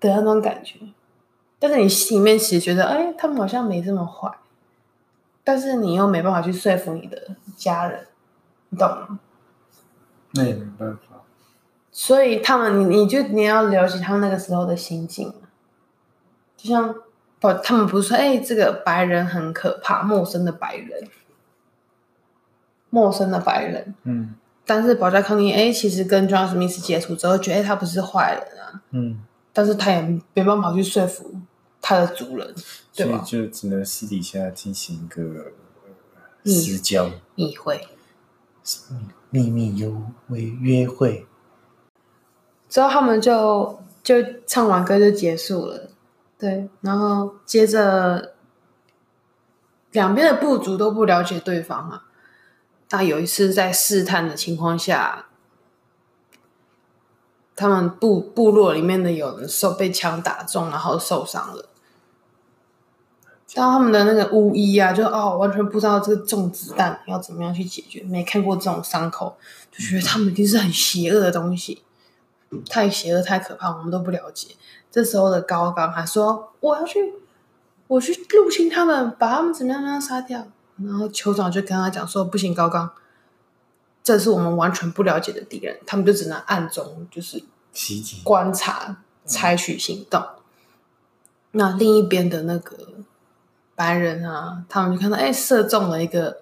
[0.00, 0.78] 的那种感觉。
[1.58, 4.30] 但是你心里面其实觉得，哎，他们好像没这么坏，
[5.42, 8.06] 但是你又没办法去说服你的家人，
[8.68, 9.18] 你懂吗？
[10.32, 11.03] 那也没办法。
[11.96, 15.32] 所以他们，你你就你要了解他们那个时候的心境，
[16.56, 16.92] 就像
[17.38, 21.08] 不，他们不是说，哎，这个白人很可怕，陌生的白人，
[22.90, 24.34] 陌生的白人，嗯。
[24.66, 29.22] 但是保加康尼，哎，其实跟 John Smith 接触之后，觉得他不是坏人啊，嗯。
[29.52, 30.02] 但是他也
[30.32, 31.40] 没办法去说服。
[31.86, 32.54] 他的族人，
[32.94, 33.22] 对吧？
[33.22, 35.52] 所以就只能私底下进行一个
[36.42, 37.86] 私交、密会、
[39.28, 39.94] 秘密幽
[40.26, 41.26] 会约会。
[42.74, 44.16] 之后他们就就
[44.48, 45.90] 唱完歌就结束了，
[46.36, 46.68] 对。
[46.80, 48.32] 然后接着
[49.92, 52.06] 两边的部族都不了解对方啊。
[52.88, 55.26] 但有一次在试探的情况下。
[57.56, 61.68] 他们部部落里面的有人受被枪打中，然后受伤了。
[63.54, 69.36] 然后他们的那个巫医啊，就哦，完全不知道这个中子弹要怎么样去解决，没看过这种伤口，
[69.70, 71.84] 就觉得他们一定是很邪恶的东西，
[72.62, 74.54] 太邪恶、太可怕，我们都不了解。
[74.90, 77.14] 这时候的高刚还说：“我要去，
[77.88, 80.46] 我去入侵他们，把他们怎么样怎么样杀掉。”
[80.84, 82.90] 然后酋长就跟他讲说：“不行，高刚。”
[84.04, 87.42] 这是我们完全不了解的敌人，他们就只能暗中就是
[88.22, 90.22] 观察、采取行动。
[91.52, 92.76] 那另一边的那个
[93.74, 96.36] 白人啊，他们就看到，哎，射中了一个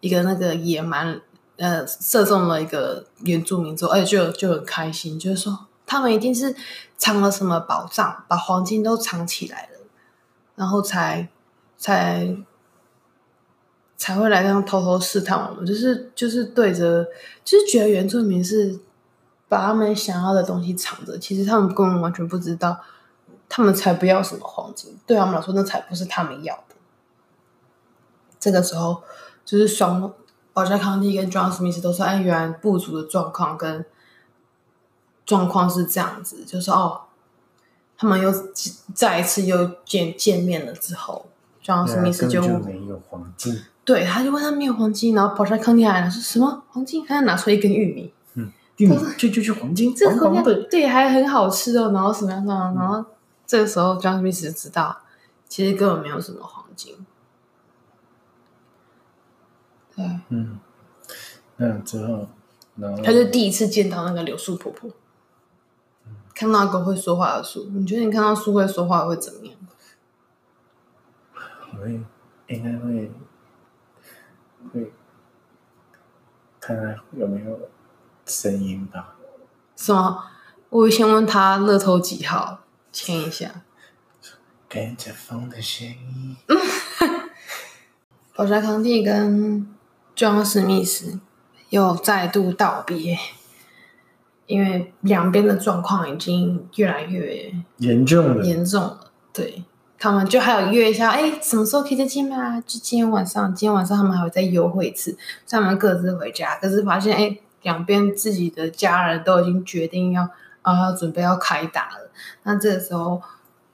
[0.00, 1.20] 一个那个野蛮，
[1.56, 6.54] 呃，射中了一个原住民之后，哎，就就很开心，就是说他们一定是
[6.96, 9.80] 藏了什么宝藏，把黄金都藏起来了，
[10.54, 11.28] 然后才
[11.78, 12.36] 才。
[13.98, 17.02] 才会来这样偷偷试探我们，就是就是对着，
[17.42, 18.78] 就是觉得原住民是
[19.48, 22.78] 把他们想要的东西藏着，其实他们根本完全不知道，
[23.48, 26.74] 他们才不要什么黄金，对他们来说那才不是他们要的。
[28.38, 29.02] 这个时候，
[29.46, 30.12] 就是双
[30.56, 33.84] 宝嘉康蒂跟 John Smith 都说：“哎，原来部族的状况跟
[35.26, 37.02] 状况是这样子，就是哦，
[37.98, 38.32] 他们又
[38.94, 41.26] 再一次又见见面了之后。
[41.62, 43.60] ”，John Smith 就没有黄金。
[43.84, 47.04] 对，他就问他没有黄金，然后保加康帝还说什么黄金？
[47.06, 51.92] 他拿出一根玉米，嗯，玉米就就就黄金，这黄黄的，对，还很好吃哦。
[51.92, 52.54] 然后什么样的？
[52.74, 53.04] 然后
[53.46, 54.96] 这个时候 John Smith 知道，
[55.50, 57.05] 其实根本没有什么黄金。
[59.96, 60.60] 对，嗯，
[61.56, 62.28] 那之后，
[62.76, 64.90] 然后他就第一次见到那个柳树婆婆，
[66.06, 67.68] 嗯、看到一个会说话的树。
[67.72, 69.56] 你觉得你看到树会说话会怎么样？
[71.80, 72.00] 会，
[72.54, 73.10] 应该会。
[74.72, 74.92] 会
[76.58, 77.70] 看看有没有
[78.24, 79.14] 声音吧？
[79.76, 80.24] 是吗？
[80.70, 83.62] 我会先问他乐透几号，签一下。
[84.68, 86.36] 跟着风的声音。
[88.34, 89.75] 宝沙康帝跟
[90.16, 91.20] 庄史密斯
[91.68, 93.18] 又再度道别，
[94.46, 98.42] 因为两边的状况已经越来越严重了。
[98.42, 99.62] 严重了，对。
[99.98, 102.58] 他们就还有约一下，哎，什么时候可以再见面啊？
[102.62, 106.56] 就今天晚上，今天晚上他们还会再幽会一次，他们各自回家。
[106.56, 110.28] 可是发现，哎，两边自己的家人都已经决定要
[110.62, 112.10] 啊，准备要开打了。
[112.44, 113.20] 那这个时候，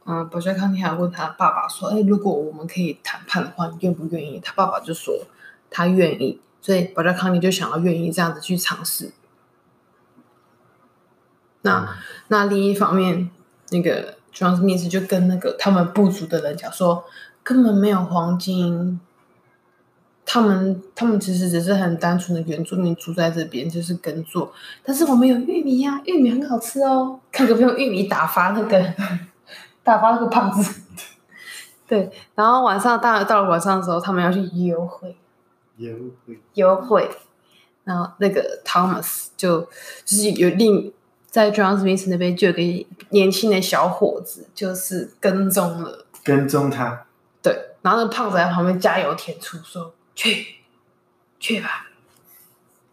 [0.07, 4.41] 嗯，保加康尼还问他爸爸说，哎，如果我们可以谈判的话，你愿不愿意？
[4.41, 5.15] 他爸爸就说
[5.73, 9.13] 他愿意，所以保加康尼就想要愿意这样子去尝试。
[11.63, 11.89] 那、嗯、
[12.29, 13.31] 那另一方面，
[13.71, 14.15] 那个。
[14.35, 17.05] John Smith 就跟那个他们部族的人讲说，
[17.43, 18.99] 根本没有黄金，
[20.25, 24.51] 他们他们其实只是很单纯的原住民住在这边，就是耕作。
[24.83, 27.21] 但是我们有玉米呀、啊，玉米很好吃哦。
[27.31, 28.95] 看可不用玉米打发那个
[29.85, 30.81] 打发那个胖子。
[31.87, 35.15] 对，然后晚上到到了晚上的时候，他们要去约会，
[35.83, 35.95] 幽
[36.27, 37.11] 会，幽会。
[37.85, 39.61] 然后那个 Thomas 就
[40.05, 40.93] 就是有另。
[41.33, 42.61] 在 John Smith 那边就有个
[43.09, 47.07] 年轻的小伙子，就是跟踪了，跟踪他。
[47.41, 50.57] 对，然后那个胖子在旁边加油添醋，说：“去，
[51.41, 51.87] 去吧，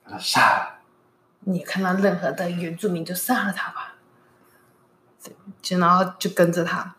[0.06, 0.80] 把他杀了。
[1.41, 3.95] 你看到任何的原住民就杀了他吧。”
[5.62, 6.95] 就然后就跟着他。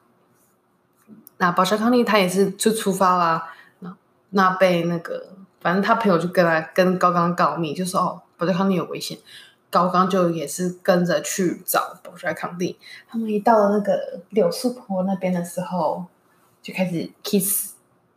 [1.39, 3.51] 那保沙康利他也是就出发啦。
[3.79, 3.97] 那
[4.29, 9.19] 那被那个反正他朋友就跟他跟高刚告密，就说：“哦，保加康定有危险。”
[9.71, 12.75] 高刚就也是跟着去找保加康定。
[13.09, 16.07] 他们一到了那个柳树婆那边的时候，
[16.61, 17.75] 就开始 kiss，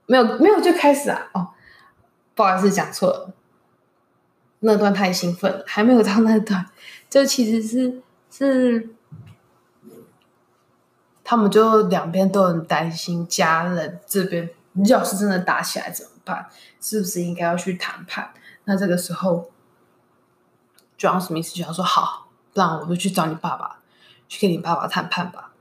[0.08, 1.30] 没有没有就开始啊！
[1.34, 1.50] 哦，
[2.34, 3.32] 不好意思讲错了，
[4.62, 6.66] 那段太兴奋了，还没有到那段，
[7.08, 8.02] 就其实是
[8.32, 8.90] 是，
[11.24, 16.48] 他们就两边都很担心，家人这边你要是真的打起来怎么办？
[16.80, 18.32] 是不是应该要去谈判？
[18.66, 19.50] 那这个时候。
[20.96, 23.80] John Smith 就想说好，不然我就去找你爸爸，
[24.30, 25.52] 去跟你爸爸谈判吧。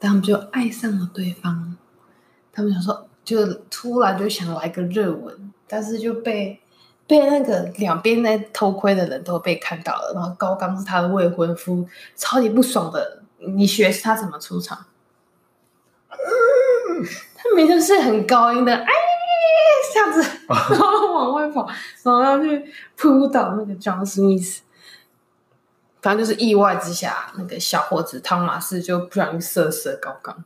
[0.00, 1.76] 他们就爱上了对方，
[2.50, 6.60] 他们想说，就突然就想来个热吻，但是就被
[7.06, 10.12] 被那个两边在偷窥的人都被看到了。
[10.12, 13.22] 然后高刚是他的未婚夫，超级不爽的。
[13.38, 14.86] 你学他怎么出场？
[17.34, 18.92] 他明明是很高音的，哎。
[19.94, 21.66] 这样子， 然后往外跑，
[22.02, 24.58] 然后要去扑倒那个 John Smith。
[26.02, 30.44] 反正就是意外之下，那个小伙子汤马斯就不小心射死了高岗。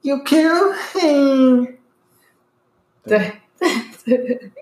[0.00, 1.76] You kill him。
[3.04, 3.40] 对
[4.04, 4.52] 对对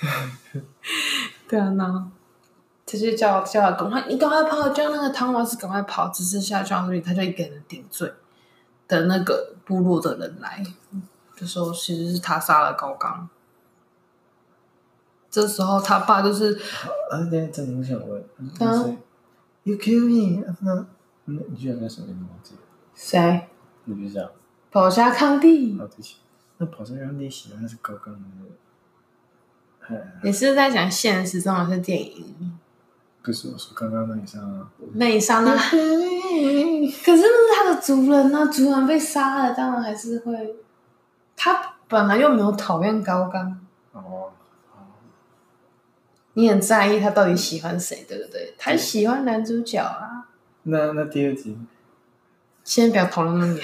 [1.46, 1.72] 对啊！
[1.78, 2.02] 然后
[2.84, 4.70] 他就叫叫他赶快，你赶快跑！
[4.70, 8.12] 叫那个汤马斯赶快跑，只剩下 John Smith，他就一个人顶罪
[8.88, 10.64] 的那个部落的人来，
[11.36, 13.28] 就说其实是他杀了高刚。
[15.30, 16.58] 这时候他爸就是，
[17.10, 18.98] 啊，对，真的很想问，嗯
[19.62, 20.86] ，You kill me，嗯，
[21.26, 22.54] 你居然叫什么名字？
[22.94, 23.46] 谁？
[23.84, 24.32] 你不知道？
[24.70, 25.78] 保加康帝。
[25.78, 26.16] 哦，对不起，
[26.56, 28.20] 那保加康帝喜欢的是高刚的。
[30.22, 32.58] 你是在讲现实中还是电影？
[33.22, 34.66] 不是，我说刚刚那一刹那。
[34.94, 35.54] 那一刹那。
[35.54, 35.76] 可是
[37.04, 40.56] 那是他的族人啊，族人被杀了，当然还是会。
[41.36, 43.60] 他本来又没有讨厌高刚。
[43.92, 44.30] 哦。
[46.34, 48.54] 你很在意他到底喜欢谁，对不对？
[48.56, 50.28] 他喜欢男主角啊。
[50.62, 51.58] 那那第二集，
[52.62, 53.60] 先不要讨论那个。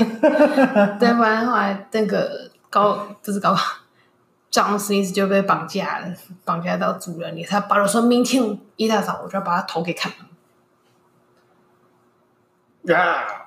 [0.99, 3.57] 对，不然后来那个高不是高，
[4.55, 7.43] 张斯一直就被绑架了，绑架到主人里。
[7.43, 10.13] 他爸爸说明天一大早我就要把他头给砍
[12.87, 12.95] 了。
[12.95, 13.45] 啊！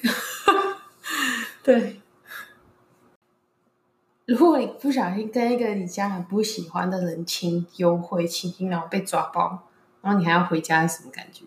[1.62, 2.00] 对。
[4.24, 9.68] 如果你不小心跟一个你家人不喜欢的人亲幽会亲亲，然后被抓包，
[10.00, 11.44] 然后你还要回家，是什么感觉？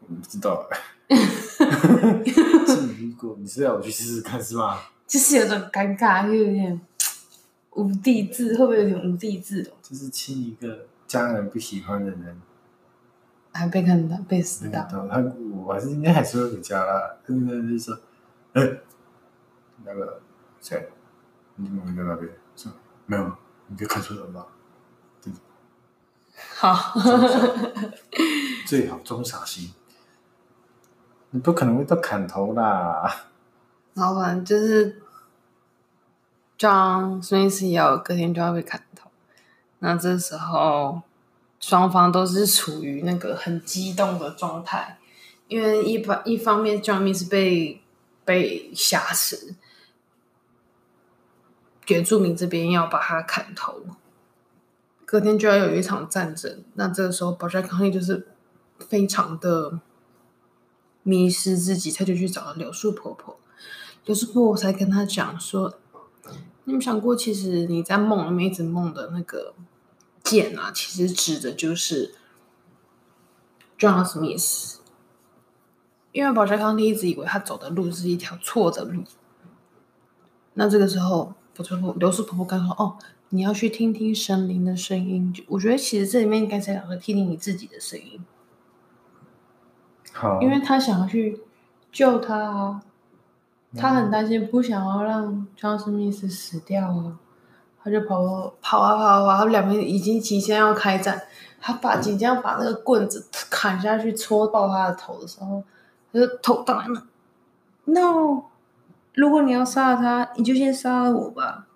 [0.00, 0.66] 我不知道。
[2.98, 4.78] 如果你是要我去试试看是吗？
[5.06, 6.80] 就是有种尴尬，又有点
[7.72, 9.72] 无地自，会不会有点无地自容？
[9.82, 12.40] 就是亲一个家人不喜欢的人，
[13.52, 17.16] 还被看到被死到，他我还是应该还是会回家啦。
[17.28, 17.98] 应该就是说，
[18.54, 18.80] 哎、欸，
[19.84, 20.20] 那个
[20.60, 20.88] 谁，
[21.56, 22.30] 你怎么会在那边？
[22.56, 22.72] 说
[23.06, 23.32] 没有，
[23.66, 24.46] 你别看错人吧。
[25.22, 25.32] 对，
[26.56, 26.98] 好，
[28.66, 29.72] 最好装傻心。
[31.30, 33.26] 你不可能会到砍头啦！
[33.94, 35.00] 老板就是
[36.58, 39.10] ，John Smith 也有隔天就要被砍头。
[39.78, 41.02] 那这时候
[41.60, 44.98] 双方都是处于那个很激动的状态，
[45.48, 47.82] 因为一方一方面 John Smith 被
[48.24, 49.54] 被挟持，
[51.86, 53.80] 原住民这边要把他砍头，
[55.04, 56.64] 隔天就要有一场战争。
[56.74, 58.26] 那这个时候，保加康利就是
[58.88, 59.80] 非常的。
[61.06, 63.33] 迷失自己，他就去找了柳树婆婆。
[64.04, 65.74] 柳树婆婆才跟他讲说
[66.64, 69.54] ：“你有想过，其实你在梦里面一直梦的那个
[70.22, 72.14] 剑啊，其实指的就是
[73.78, 74.76] John Smith。
[76.12, 79.02] 因为保加康蒂一直以为他走的路是一条错的路。
[80.52, 82.96] 那这个时候，不错，柳树婆婆刚说：‘哦，
[83.30, 88.24] 你要去听听神灵的声音。’我觉得其实这里面应该才两个听听你自己的声音。”
[90.12, 91.40] 好因为他想要去
[91.90, 92.82] 救他啊，
[93.76, 97.18] 他很担心，不想要让张史密斯死掉啊，
[97.82, 98.22] 他就跑
[98.62, 101.22] 跑啊跑啊跑，他们两边已经即将要开战，
[101.60, 105.62] 他把即将把那个棍子砍下去戳爆他的头的时候，
[106.12, 107.02] 他就头当然
[107.84, 108.44] ，no，
[109.14, 111.66] 如果你要杀了他，你就先杀了我吧。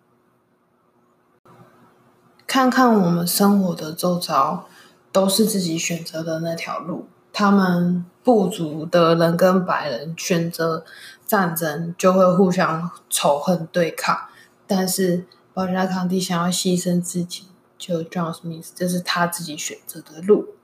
[2.47, 4.65] 看看我们生活的周遭，
[5.13, 7.07] 都是自己选择的那条路。
[7.31, 10.85] 他们部族的人跟白人选择
[11.29, 14.19] 战争，就会互相仇恨对抗。
[14.67, 17.45] 但是保加康帝想要牺牲自己，
[17.77, 20.55] 就 John Smith，这是他自己选择的路。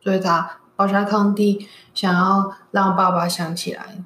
[0.00, 4.02] 所以他保加康帝想要让爸爸想起来，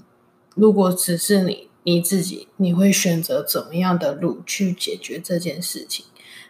[0.54, 6.06] 如果只是你你自己，你会选择怎么样的路去解决这件事情？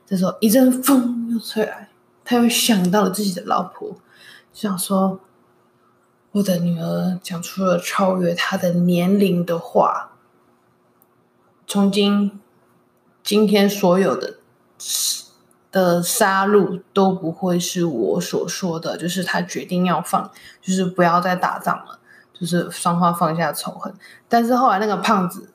[0.07, 1.88] 这时候一阵风又吹来，
[2.24, 3.90] 他又想到了自己的老婆，
[4.53, 5.20] 就想说。
[6.33, 10.12] 我的女儿讲出了超越她的年龄的话。
[11.66, 12.41] 从今
[13.22, 14.35] 今天所有的
[15.70, 20.28] 的杀戮都不会是我所说的，就是他决定要放，
[20.61, 22.01] 就是不要再打仗了，
[22.33, 23.95] 就是双方放下仇恨。
[24.28, 25.51] 但是后来那个胖子，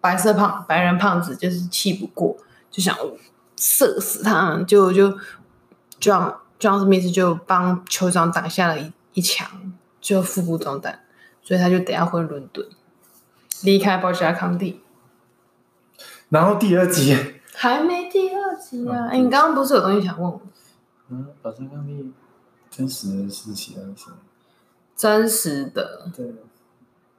[0.00, 2.36] 白色胖白人胖子就是气不过，
[2.70, 2.96] 就想
[3.56, 5.18] 射死他，就就
[5.98, 9.69] 这样，John Smith 就帮酋长挡下了一一枪。
[10.00, 11.00] 就腹部中弹，
[11.42, 12.66] 所以他就等下回伦敦，
[13.62, 14.82] 离开保加康帝。
[16.28, 17.16] 然后第二集
[17.54, 19.08] 还没第二集啊！
[19.10, 20.40] 哎、哦，你刚刚不是有东西想问我？
[21.08, 22.12] 嗯，保加康帝
[22.70, 24.10] 真实的事情还是？
[24.96, 26.08] 真实的。
[26.16, 26.32] 对。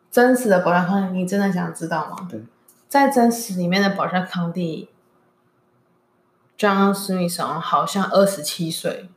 [0.10, 2.28] 真实的保加康帝，你真的想知道吗？
[2.30, 2.44] 对。
[2.88, 4.90] 在真实里面的保加康帝
[6.58, 9.10] ，John Smith 好像二十七岁。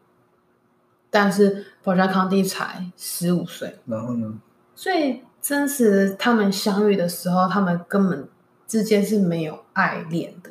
[1.15, 4.37] 但是保加康帝才十五岁，然后呢？
[4.75, 8.29] 所以真实他们相遇的时候，他们根本
[8.67, 10.51] 之间是没有爱恋的，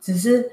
[0.00, 0.48] 只是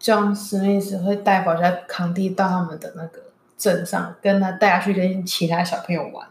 [0.00, 3.24] John Smith 会带保加康帝到他们的那个
[3.58, 6.28] 镇上，跟他带他去跟其他小朋友玩。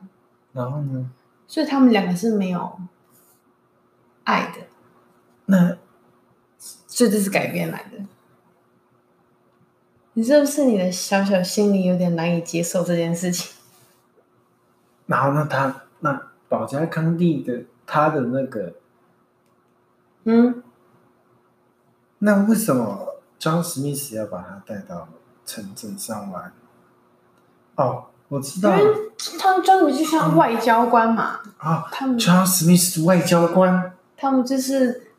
[0.54, 1.12] 然后呢？
[1.46, 2.80] 所以他们两个是没有
[4.24, 4.62] 爱的。
[5.48, 5.76] 那，
[6.58, 7.98] 所以这是改编来的。
[10.14, 13.54] 你是不是你的小小心里有点难以接受这件事情？
[15.06, 18.74] 然后那他那保加康帝的他的那个，
[20.26, 20.62] 嗯，
[22.20, 25.08] 那为什么 John Smith 要把他带到
[25.46, 26.52] 城镇上玩？
[27.76, 28.94] 哦，我知道，因为
[29.40, 35.12] 他们 John Smith 就像外交官嘛，啊、哦，他们 John Smith 外交官，他们就是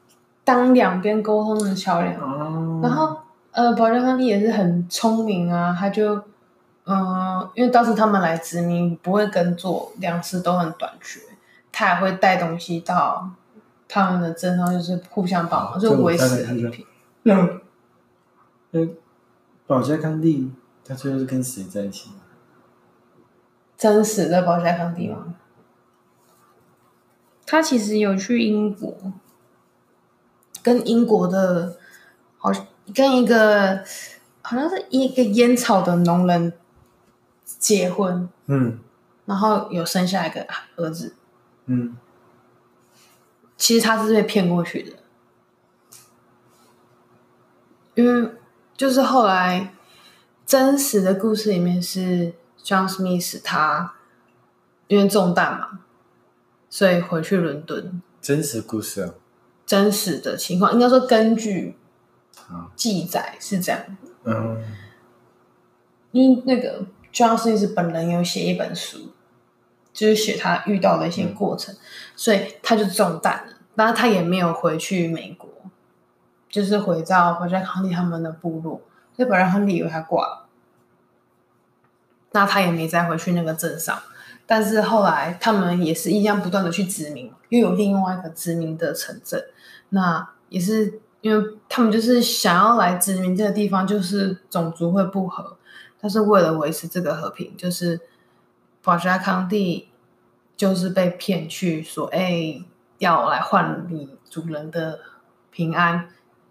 [0.45, 3.22] 当两边沟通的桥梁，哦，然后。
[3.53, 6.15] 呃，保加康帝也是很聪明啊，他就，
[6.85, 11.21] 嗯、呃，因为当时他们来殖民不会耕作，粮食都很短缺，
[11.71, 13.31] 他也会带东西到
[13.87, 16.87] 他们的镇上，就是互相帮忙，就维持和平。
[17.25, 17.61] 嗯，
[18.71, 18.97] 嗯，
[19.67, 20.51] 保加康帝
[20.83, 22.11] 他最后是跟谁在一起？
[23.77, 25.35] 真实的保加康帝吗？
[27.45, 28.97] 他其实有去英国，
[30.63, 31.77] 跟英国的。
[32.95, 33.85] 跟一个
[34.43, 36.53] 好像是一个烟草的农人
[37.45, 38.79] 结婚，嗯，
[39.25, 41.15] 然后有生下一个儿子，
[41.67, 41.97] 嗯，
[43.57, 44.97] 其实他是被骗过去的，
[47.95, 48.31] 因为
[48.77, 49.75] 就是后来
[50.45, 53.95] 真实的故事里面是 John Smith 他
[54.89, 55.81] 因为中弹嘛，
[56.69, 58.03] 所以回去伦敦。
[58.21, 59.15] 真实故事啊，
[59.65, 61.77] 真实的情况应该说根据
[62.77, 63.81] 记载是这样。
[64.25, 64.63] 嗯，
[66.11, 69.13] 因为那个 John Smith 本人有写一本书。
[69.95, 71.79] 就是写他遇到的一些过程，嗯、
[72.17, 73.53] 所以他就中弹了。
[73.77, 75.47] 但是他也没有回去美国，
[76.49, 78.81] 就是回到保加康帝他们的部落。
[79.15, 80.47] 所以保加康利以为他挂了，
[82.31, 84.03] 那他也没再回去那个镇上。
[84.47, 89.45] 但是后来他们也是一样不断的去殖民，又有另外一个殖民的城镇。
[89.91, 95.57] 那也是因为他们就是想要来殖民这个地方，就是种族会不和，
[95.99, 98.01] 但是为了维持这个和平，就是。
[98.85, 99.91] 保加康帝
[100.57, 102.65] 就是被骗去说，哎、欸，
[102.99, 104.99] 要来换你主人的
[105.53, 106.09] 平安，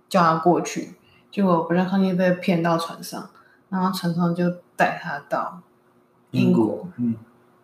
[0.08, 0.96] 叫他过去。
[1.30, 3.30] 结果保加康帝被骗到船上，
[3.68, 5.62] 然后船上就带他到
[6.30, 7.16] 英国，英国，嗯，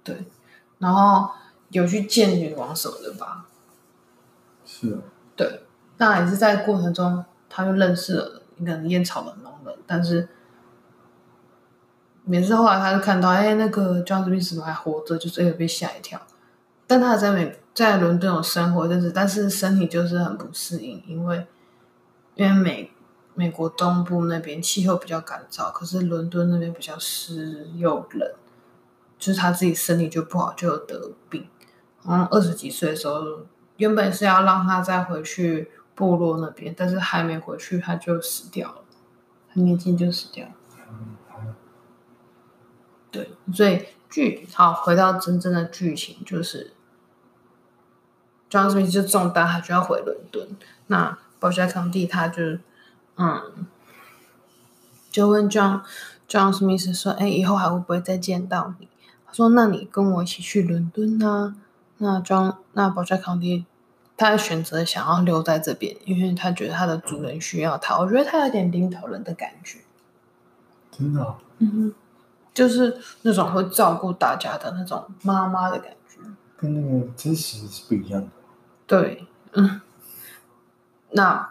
[0.03, 0.25] 对，
[0.79, 1.29] 然后
[1.69, 3.45] 有去见女王什么的吧？
[4.65, 4.99] 是啊，
[5.37, 5.61] 对，
[5.97, 10.29] 那也是在过程中，他就认识了一个烟草的农人，但是。
[12.29, 16.21] 每次后来他就看到，哎，那个 John Smith 怎么还活着，就是有被吓一跳。
[16.85, 21.47] 但他在美在伦敦有生活，就是但是身体就是很不适应，因为
[22.35, 22.91] 因为美
[23.33, 28.29] 美国东部那边气候比较干燥，可是伦敦那边比较湿又冷，
[29.17, 31.47] 就是他自己身体就不好，就有得病。
[32.03, 33.21] 然后二十几岁的时候，
[33.77, 38.83] 原本是要让他再回去部落那边，但是还没回去他就死掉了，
[39.49, 40.53] 很年轻就死掉了。
[43.09, 46.73] 对，所以剧好回到真正的剧情，就是
[48.47, 50.55] John Smith 就中弹，他就要回伦敦。
[50.85, 52.59] 那保加康帝他就
[53.15, 53.65] 嗯，
[55.09, 55.81] 就问 John
[56.27, 58.87] John Smith 说：“哎，以后还会不会再见到你？”
[59.25, 61.55] 他说：“那你跟我一起去伦敦啊？”
[61.97, 63.65] 那 John 那保加康帝
[64.17, 67.97] 他选择想要留在这边，因为他觉得他的主人需要他。
[67.97, 69.77] 我觉得他有点领导人的感觉，
[70.91, 71.93] 真的，嗯哼。
[72.53, 76.19] 就是那种会照顾大家的那种妈妈的感觉，
[76.57, 78.27] 跟那个真实是不一样的。
[78.87, 79.79] 对，嗯。
[81.11, 81.47] 那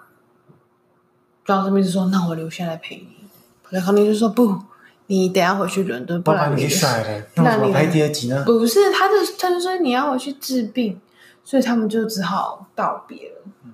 [1.44, 3.28] 庄思密就说：“那我留下来陪你。”
[3.62, 4.58] 保加康帝就说：“不，
[5.06, 7.24] 你等下回去伦敦，不然你就甩了。
[7.36, 11.00] 那我拍第二集呢？”不是，他就他就说你要回去治病，
[11.46, 13.42] 所以他们就只好道别了。
[13.64, 13.72] 嗯。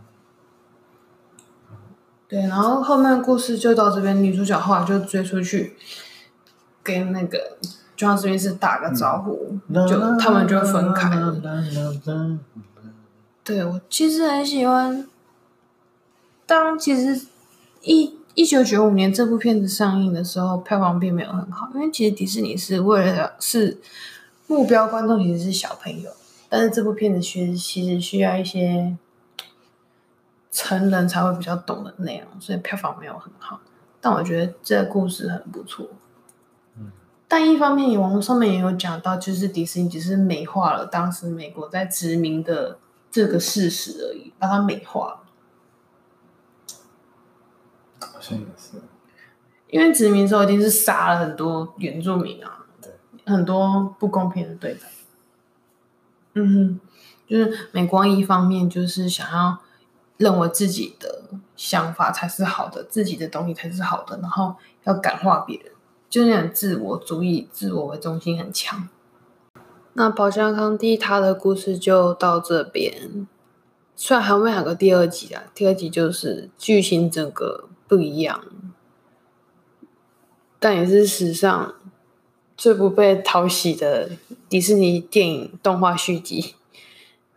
[2.29, 5.77] 对，然后后面的故事就到这边，女主角后来就追出去。
[6.85, 7.39] 跟那个
[7.97, 11.41] John Smith 打个招呼，嗯、就他们就分开了。
[13.45, 15.07] 对，我其实很喜欢。
[16.45, 17.25] 当其实
[17.83, 23.81] 一一九九五年这部片子上映的时候，票房并没有很好，因为其实迪士尼是为了是
[24.49, 26.11] 目标观众其实是小朋友，
[26.55, 28.95] 但是这部片子其实其实需要一些
[30.51, 33.59] 成人才会比较懂的内容，所以票房没有很好。
[34.03, 35.89] 但我觉得这个故事很不错。
[36.77, 36.93] 嗯
[37.27, 42.79] 但一方面，网络上面也有讲到，就是迪士尼只是美化了当时美国在殖民的
[43.11, 45.21] 这个事实而已，把它美化了。
[48.01, 48.77] 好像也是，
[49.69, 52.93] 因为殖民之后一定是杀了很多原住民啊，对，
[53.25, 54.92] 很多不公平的对待。
[56.35, 56.81] 嗯哼，
[57.29, 59.59] 就是美光一方面就是想要
[60.17, 61.25] 认为自己的
[61.57, 64.55] 想法才是好的，自己的东西才是好的，然后
[64.85, 65.73] 要感化别人。
[66.09, 68.89] 就那种自我主义、自我为中心很强。
[69.95, 73.27] 那保加康帝他的故事就到这边，
[73.97, 78.45] 虽然还没有个第二集啊，第二集就是剧情整个不一样，
[80.59, 81.75] 但也是史上
[82.63, 84.09] 最不被讨喜的
[84.49, 86.55] 迪士尼电影动画续集。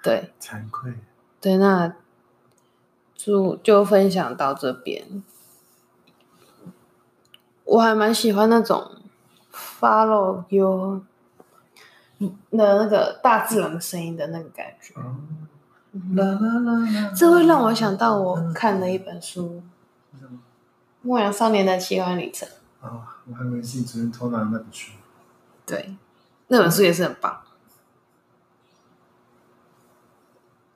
[0.04, 0.94] 对，惭愧。
[1.42, 1.96] 对，那
[3.16, 5.24] 就就分享到这边。
[7.64, 8.92] 我还蛮喜欢那种
[9.52, 11.02] follow you
[12.20, 14.94] 的那个大自然的声音的那个感觉，
[17.16, 19.64] 这会让我想到我看的一本书
[21.02, 22.48] 《牧羊少年的奇幻旅程》。
[22.82, 24.92] 哦，我还没记昨天偷拿那本书。
[25.66, 25.96] 对，
[26.48, 27.42] 那本书也是很棒。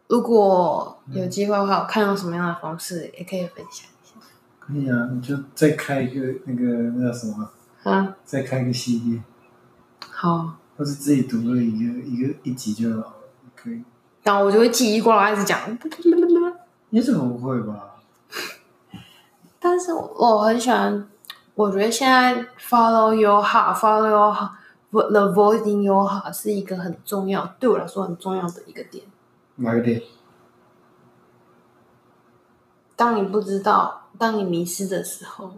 [0.08, 4.16] 如果有机会的话，我看用什么样的方式也可以分享一下。
[4.60, 6.64] 可以啊，你就再开一个那个
[6.96, 7.50] 那叫什么？
[7.84, 8.16] 啊？
[8.26, 9.22] 再开一个系列。
[10.10, 10.56] 好。
[10.76, 13.14] 或是自己读了一个一个一集就好了，
[13.54, 13.84] 可以。
[14.24, 15.60] 然后我就会叽呱啦一直讲。
[16.90, 17.98] 你怎么不会吧？
[19.60, 21.06] 但是我很喜欢，
[21.54, 24.50] 我觉得现在 follow your heart，follow your
[24.92, 29.06] heart，the voice in your heart 是一个很重要，对我来说很重要的一个点。
[29.56, 30.02] 哪个点？
[32.96, 35.54] 当你不知道，当你迷失的时候，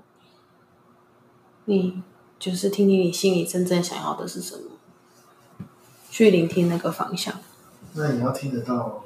[1.65, 2.03] 你
[2.37, 5.65] 就是听听你心里真正想要的是什么，
[6.09, 7.33] 去聆听那个方向。
[7.93, 9.03] 那你要听得到。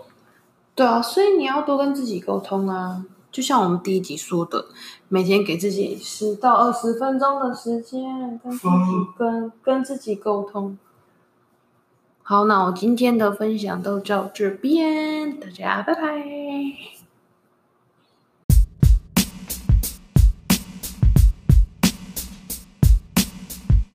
[0.76, 3.06] 对啊，所以你要多跟自己沟通啊。
[3.36, 4.68] 就像我们第一集说的，
[5.10, 8.66] 每天给自己十到二十分钟的时间，跟自己
[9.18, 10.78] 跟跟自己沟通。
[12.24, 16.24] 好，那我今天的分享都到这边，大家拜拜。